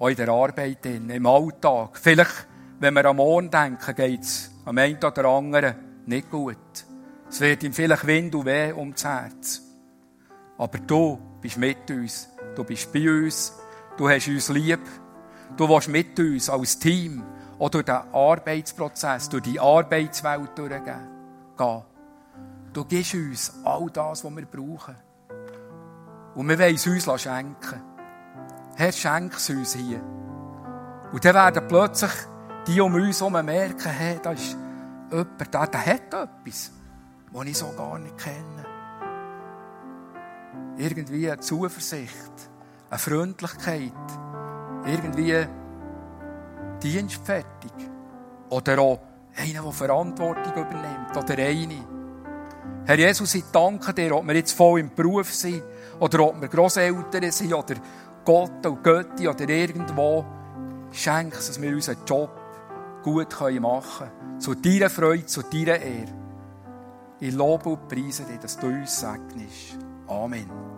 auch 0.00 0.08
in 0.08 0.16
der 0.16 0.28
Arbeit, 0.30 0.86
im 0.86 1.26
Alltag. 1.26 1.98
Vielleicht, 1.98 2.48
wenn 2.80 2.94
wir 2.94 3.04
am 3.04 3.16
Morgen 3.16 3.50
denken, 3.50 3.94
geht 3.94 4.22
es 4.22 4.50
am 4.64 4.78
einen 4.78 4.96
oder 4.96 5.24
anderen 5.26 5.74
nicht 6.06 6.30
gut. 6.30 6.56
Es 7.28 7.40
wird 7.40 7.62
ihm 7.62 7.74
vielleicht 7.74 8.06
Wind 8.06 8.34
und 8.34 8.46
Weh 8.46 8.72
ums 8.72 9.04
Herz. 9.04 9.60
Aber 10.56 10.78
du 10.78 11.18
bist 11.40 11.58
mit 11.58 11.90
uns. 11.90 12.30
Du 12.56 12.64
bist 12.64 12.90
bei 12.92 13.08
uns. 13.08 13.52
Du 13.98 14.08
hast 14.08 14.26
uns 14.28 14.48
lieb. 14.48 14.80
Du 15.56 15.68
willst 15.68 15.88
mit 15.88 16.18
uns 16.18 16.48
als 16.48 16.78
Team 16.78 17.22
auch 17.58 17.68
durch 17.68 17.84
den 17.84 17.96
Arbeitsprozess, 18.12 19.28
durch 19.28 19.42
die 19.42 19.60
Arbeitswelt 19.60 20.56
durchgehen. 20.56 21.08
Du 22.72 22.84
gibst 22.86 23.14
uns 23.14 23.52
all 23.64 23.90
das, 23.90 24.24
was 24.24 24.36
wir 24.36 24.46
brauchen. 24.46 24.96
Und 26.34 26.48
wir 26.48 26.58
wollen 26.58 26.74
es 26.74 26.86
uns 26.86 27.22
schenken. 27.22 27.89
Herr, 28.76 28.92
schenk 28.92 29.34
es 29.34 29.50
uns 29.50 29.74
hier. 29.74 30.00
Und 31.12 31.24
dann 31.24 31.34
werden 31.34 31.68
plötzlich 31.68 32.12
die 32.66 32.80
um 32.80 32.94
uns 32.94 33.20
herum 33.20 33.44
merken, 33.44 33.90
hey, 33.90 34.18
da 34.22 34.32
ist 34.32 34.56
jemand 35.10 35.54
da, 35.54 35.66
der 35.66 35.86
hat 35.86 36.14
etwas, 36.14 36.72
das 37.32 37.44
ich 37.46 37.58
so 37.58 37.72
gar 37.76 37.98
nicht 37.98 38.16
kenne. 38.18 38.64
Irgendwie 40.76 41.30
eine 41.30 41.40
Zuversicht, 41.40 42.32
eine 42.88 42.98
Freundlichkeit, 42.98 43.92
irgendwie 44.86 45.46
dienstfertig. 46.82 47.72
Oder 48.50 48.78
auch 48.78 49.00
einer, 49.36 49.62
der 49.62 49.72
Verantwortung 49.72 50.52
übernimmt. 50.52 51.16
Oder 51.16 51.38
eine, 51.38 51.84
Herr 52.86 52.98
Jesus, 52.98 53.34
ich 53.34 53.44
danke 53.52 53.92
dir, 53.92 54.16
ob 54.16 54.26
wir 54.26 54.34
jetzt 54.34 54.52
voll 54.52 54.80
im 54.80 54.94
Beruf 54.94 55.32
sind, 55.34 55.62
oder 55.98 56.20
ob 56.20 56.40
wir 56.40 56.48
Grosseltern 56.48 57.30
sind, 57.30 57.52
oder 57.52 57.74
Gott 58.24 58.66
und 58.66 58.82
Götti, 58.82 59.28
oder 59.28 59.48
irgendwo. 59.48 60.24
Schenk 60.92 61.32
dass 61.32 61.60
wir 61.60 61.72
unseren 61.72 61.98
Job 62.06 62.30
gut 63.02 63.40
machen 63.60 64.08
können. 64.08 64.40
Zu 64.40 64.54
deiner 64.54 64.90
Freude, 64.90 65.26
zu 65.26 65.42
deiner 65.42 65.78
Ehre. 65.78 66.12
Ich 67.20 67.34
lobe 67.34 67.70
und 67.70 67.88
preise 67.88 68.24
dich, 68.24 68.38
dass 68.38 68.58
du 68.58 68.66
uns 68.66 68.98
segnest. 68.98 69.78
Amen. 70.08 70.69